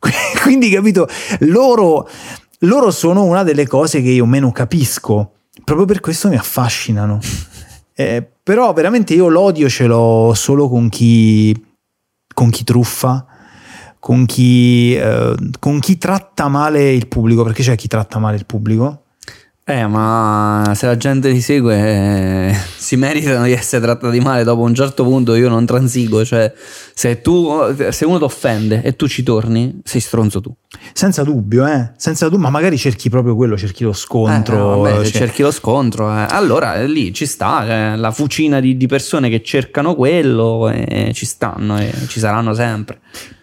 Quindi, 0.43 0.71
capito, 0.71 1.09
loro, 1.41 2.09
loro 2.61 2.91
sono 2.91 3.25
una 3.25 3.43
delle 3.43 3.67
cose 3.67 4.03
che 4.03 4.11
io 4.11 4.27
meno 4.27 4.53
capisco 4.53 5.33
proprio 5.65 5.87
per 5.87 6.01
questo 6.01 6.29
mi 6.29 6.37
affascinano. 6.37 7.21
Eh, 7.95 8.27
però 8.43 8.73
veramente 8.73 9.13
io 9.13 9.29
l'odio 9.29 9.69
ce 9.69 9.85
l'ho 9.85 10.33
solo 10.35 10.67
con 10.67 10.89
chi, 10.89 11.55
con 12.33 12.49
chi 12.49 12.65
truffa, 12.65 13.27
con 13.99 14.25
chi, 14.25 14.97
eh, 14.97 15.35
con 15.59 15.79
chi 15.79 15.99
tratta 15.99 16.49
male 16.49 16.91
il 16.91 17.07
pubblico, 17.07 17.45
perché 17.45 17.63
c'è 17.63 17.77
chi 17.77 17.89
tratta 17.89 18.19
male 18.19 18.37
il 18.37 18.47
pubblico. 18.47 19.02
Eh, 19.65 19.87
ma 19.87 20.73
se 20.75 20.87
la 20.87 20.97
gente 20.97 21.33
ti 21.33 21.41
segue, 21.41 21.77
eh, 21.77 22.55
si 22.77 22.97
meritano 22.97 23.45
di 23.45 23.53
essere 23.53 23.81
trattati 23.81 24.19
male. 24.19 24.43
Dopo 24.43 24.63
un 24.63 24.75
certo 24.75 25.05
punto 25.05 25.37
io 25.37 25.49
non 25.49 25.65
transigo. 25.65 26.25
Cioè, 26.25 26.53
se, 26.93 27.21
tu, 27.21 27.49
se 27.91 28.05
uno 28.05 28.19
ti 28.19 28.25
offende 28.25 28.83
e 28.83 28.97
tu 28.97 29.07
ci 29.07 29.23
torni, 29.23 29.81
sei 29.85 30.01
stronzo 30.01 30.41
tu. 30.41 30.53
Senza 30.93 31.23
dubbio, 31.23 31.65
eh? 31.65 31.93
Senza 31.97 32.25
dubbio, 32.25 32.41
ma 32.41 32.51
magari 32.51 32.77
cerchi 32.77 33.09
proprio 33.09 33.37
quello, 33.37 33.57
cerchi 33.57 33.85
lo 33.85 33.93
scontro. 33.93 34.57
Eh, 34.57 34.91
vabbè, 34.91 35.05
cioè- 35.05 35.13
cerchi 35.13 35.43
lo 35.43 35.53
scontro, 35.53 36.11
eh, 36.11 36.27
allora 36.29 36.75
eh, 36.75 36.89
lì 36.89 37.13
ci 37.15 37.27
sta 37.27 37.63
cioè, 37.65 37.95
la 37.97 38.11
fucina 38.11 38.59
di, 38.59 38.77
di 38.77 38.87
persone 38.87 39.29
che 39.29 39.43
cercano 39.45 39.95
quello 39.95 40.69
e 40.71 41.13
ci 41.15 41.25
stanno 41.25 41.79
e 41.79 41.93
ci 42.09 42.19
saranno 42.19 42.53
sempre. 42.53 42.99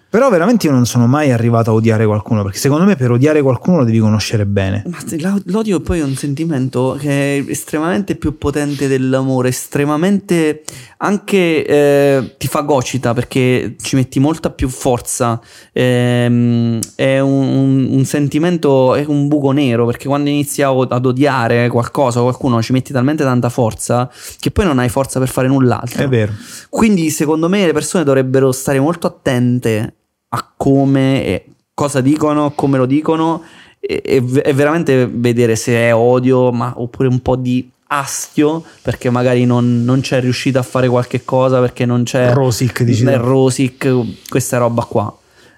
Però 0.10 0.28
veramente 0.32 0.66
io 0.66 0.74
non 0.74 0.88
sono 0.88 1.06
mai 1.06 1.32
arrivato 1.32 1.70
a 1.70 1.74
odiare 1.74 2.04
qualcuno, 2.06 2.42
perché 2.42 2.58
secondo 2.58 2.84
me 2.84 2.96
per 2.96 3.12
odiare 3.12 3.44
qualcuno 3.44 3.78
lo 3.78 3.84
devi 3.84 4.00
conoscere 4.00 4.48
bene. 4.48 4.84
Ma 4.88 4.98
l'odio 5.46 5.82
poi 5.82 6.00
è 6.00 6.04
un 6.04 6.16
sentimento 6.16 6.98
che 7.00 7.38
è 7.38 7.44
estremamente 7.48 8.16
più 8.16 8.40
potente 8.40 8.88
dell'amore, 8.88 9.50
estremamente 9.50 10.64
anche 10.98 11.66
eh, 11.66 12.36
ti 12.38 12.48
fagocita 12.48 13.14
perché 13.14 13.76
ci 13.80 13.96
metti 13.96 14.20
molta 14.20 14.50
più 14.50 14.68
forza. 14.68 15.40
Ehm, 15.74 16.80
è 16.96 17.20
un, 17.20 17.88
un- 17.92 18.06
sentimento, 18.06 18.96
è 18.96 19.06
un 19.08 19.28
buco 19.28 19.52
nero 19.52 19.86
perché 19.86 20.08
quando 20.08 20.30
inizi 20.32 20.64
ad 20.64 21.06
odiare 21.06 21.68
qualcosa 21.70 22.20
o 22.20 22.24
qualcuno 22.24 22.62
ci 22.64 22.72
metti 22.72 22.92
talmente 22.92 23.24
tanta 23.24 23.50
forza 23.50 24.10
che 24.40 24.50
poi 24.50 24.66
non 24.66 24.80
hai 24.80 24.90
forza 24.90 25.20
per 25.20 25.30
fare 25.30 25.48
null'altro. 25.48 26.04
È 26.04 26.08
vero. 26.08 26.34
Quindi 26.68 27.12
secondo 27.12 27.48
me 27.48 27.68
le 27.68 27.74
persone 27.74 28.04
dovrebbero 28.04 28.52
stare 28.52 28.80
molto 28.80 29.06
attente 29.06 29.98
a 30.30 30.52
come 30.56 31.26
e 31.26 31.46
cosa 31.74 32.02
dicono, 32.02 32.52
come 32.52 32.78
lo 32.78 32.86
dicono 32.86 33.44
e, 33.80 34.02
e 34.04 34.54
veramente 34.54 35.08
vedere 35.08 35.56
se 35.56 35.74
è 35.74 35.94
odio 35.94 36.52
ma, 36.52 36.74
oppure 36.76 37.08
un 37.08 37.22
po' 37.22 37.36
di 37.36 37.70
astio 37.92 38.64
perché 38.82 39.10
magari 39.10 39.46
non, 39.46 39.84
non 39.84 40.02
c'è 40.02 40.20
riuscito 40.20 40.60
a 40.60 40.64
fare 40.64 40.88
qualche 40.88 41.24
cosa 41.24 41.60
perché 41.60 41.86
non 41.86 42.04
c'è 42.04 42.34
Rosic, 42.34 42.84
dici 42.84 43.06
rosic 43.06 44.28
questa 44.28 44.58
roba 44.58 44.84
qua. 44.84 45.16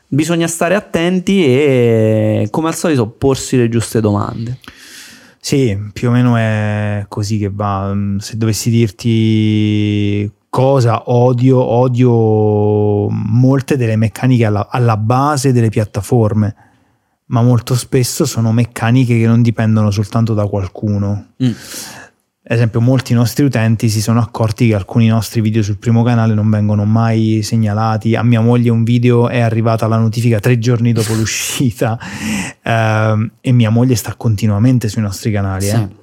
Bisogna 0.08 0.48
stare 0.48 0.76
attenti 0.76 1.46
e 1.46 2.48
come 2.52 2.68
al 2.68 2.76
solito 2.76 3.08
porsi 3.08 3.56
le 3.56 3.70
giuste 3.70 4.02
domande. 4.02 4.58
Sì, 5.40 5.76
più 5.92 6.10
o 6.10 6.12
meno 6.12 6.36
è 6.36 7.06
così 7.08 7.38
che 7.38 7.50
va. 7.52 7.96
Se 8.20 8.38
dovessi 8.38 8.70
dirti 8.70 10.30
cosa 10.52 11.10
odio, 11.10 11.60
odio 11.60 13.08
molte 13.10 13.78
delle 13.78 13.96
meccaniche 13.96 14.44
alla, 14.44 14.68
alla 14.70 14.98
base 14.98 15.54
delle 15.54 15.70
piattaforme, 15.70 16.56
ma 17.28 17.42
molto 17.42 17.74
spesso 17.74 18.26
sono 18.26 18.52
meccaniche 18.52 19.18
che 19.18 19.26
non 19.26 19.42
dipendono 19.42 19.92
soltanto 19.92 20.34
da 20.34 20.46
qualcuno. 20.48 21.28
Mm. 21.42 21.52
Ad 22.44 22.58
esempio, 22.58 22.82
molti 22.82 23.14
nostri 23.14 23.46
utenti 23.46 23.88
si 23.88 24.02
sono 24.02 24.20
accorti 24.20 24.68
che 24.68 24.76
alcuni 24.76 25.08
nostri 25.08 25.40
video 25.40 25.64
sul 25.64 25.78
primo 25.78 26.04
canale 26.04 26.34
non 26.34 26.50
vengono 26.50 26.84
mai 26.84 27.40
segnalati. 27.44 28.16
A 28.16 28.24
mia 28.24 28.42
moglie 28.42 28.72
un 28.72 28.84
video 28.84 29.30
è 29.30 29.40
arrivata 29.40 29.88
la 29.88 29.98
notifica 29.98 30.42
tre 30.42 30.60
giorni 30.60 30.92
dopo 30.92 31.14
l'uscita 31.14 31.98
ehm, 32.62 33.32
e 33.40 33.52
mia 33.54 33.70
moglie 33.70 33.96
sta 33.96 34.16
continuamente 34.16 34.90
sui 34.90 35.02
nostri 35.02 35.32
canali. 35.32 35.66
Sì. 35.66 35.76
eh. 35.76 36.01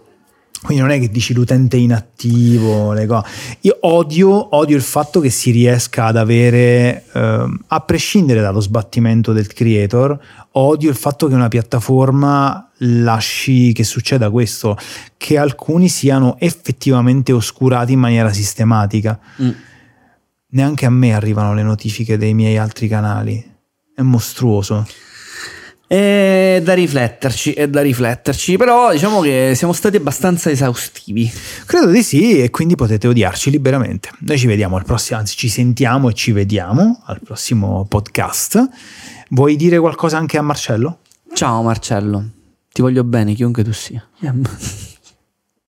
Quindi 0.60 0.82
non 0.82 0.90
è 0.90 0.98
che 0.98 1.08
dici 1.08 1.34
l'utente 1.34 1.76
inattivo, 1.76 2.92
le 2.92 3.06
cose. 3.06 3.28
Io 3.60 3.78
odio, 3.82 4.56
odio 4.56 4.76
il 4.76 4.82
fatto 4.82 5.20
che 5.20 5.30
si 5.30 5.52
riesca 5.52 6.06
ad 6.06 6.16
avere, 6.16 7.04
ehm, 7.12 7.64
a 7.68 7.80
prescindere 7.80 8.40
dallo 8.40 8.60
sbattimento 8.60 9.32
del 9.32 9.46
creator, 9.52 10.18
odio 10.52 10.90
il 10.90 10.96
fatto 10.96 11.28
che 11.28 11.34
una 11.34 11.48
piattaforma 11.48 12.70
lasci 12.78 13.72
che 13.72 13.84
succeda 13.84 14.30
questo, 14.30 14.76
che 15.16 15.38
alcuni 15.38 15.88
siano 15.88 16.36
effettivamente 16.40 17.32
oscurati 17.32 17.92
in 17.92 18.00
maniera 18.00 18.32
sistematica. 18.32 19.18
Mm. 19.40 19.50
Neanche 20.50 20.86
a 20.86 20.90
me 20.90 21.14
arrivano 21.14 21.54
le 21.54 21.62
notifiche 21.62 22.16
dei 22.16 22.34
miei 22.34 22.56
altri 22.56 22.88
canali. 22.88 23.56
È 23.94 24.02
mostruoso. 24.02 24.86
È 25.88 26.60
da 26.62 26.74
rifletterci, 26.74 27.54
è 27.54 27.66
da 27.66 27.80
rifletterci, 27.80 28.58
però 28.58 28.92
diciamo 28.92 29.22
che 29.22 29.54
siamo 29.54 29.72
stati 29.72 29.96
abbastanza 29.96 30.50
esaustivi. 30.50 31.32
Credo 31.64 31.90
di 31.90 32.02
sì, 32.02 32.42
e 32.42 32.50
quindi 32.50 32.74
potete 32.74 33.08
odiarci 33.08 33.50
liberamente. 33.50 34.10
Noi 34.18 34.36
ci 34.36 34.46
vediamo 34.46 34.76
al 34.76 34.84
prossimo, 34.84 35.18
anzi, 35.18 35.34
ci 35.34 35.48
sentiamo 35.48 36.10
e 36.10 36.12
ci 36.12 36.32
vediamo 36.32 37.02
al 37.06 37.20
prossimo 37.24 37.86
podcast. 37.88 38.68
Vuoi 39.30 39.56
dire 39.56 39.78
qualcosa 39.78 40.18
anche 40.18 40.36
a 40.36 40.42
Marcello? 40.42 40.98
Ciao 41.32 41.62
Marcello, 41.62 42.22
ti 42.70 42.82
voglio 42.82 43.02
bene 43.04 43.32
chiunque 43.32 43.64
tu 43.64 43.72
sia. 43.72 44.06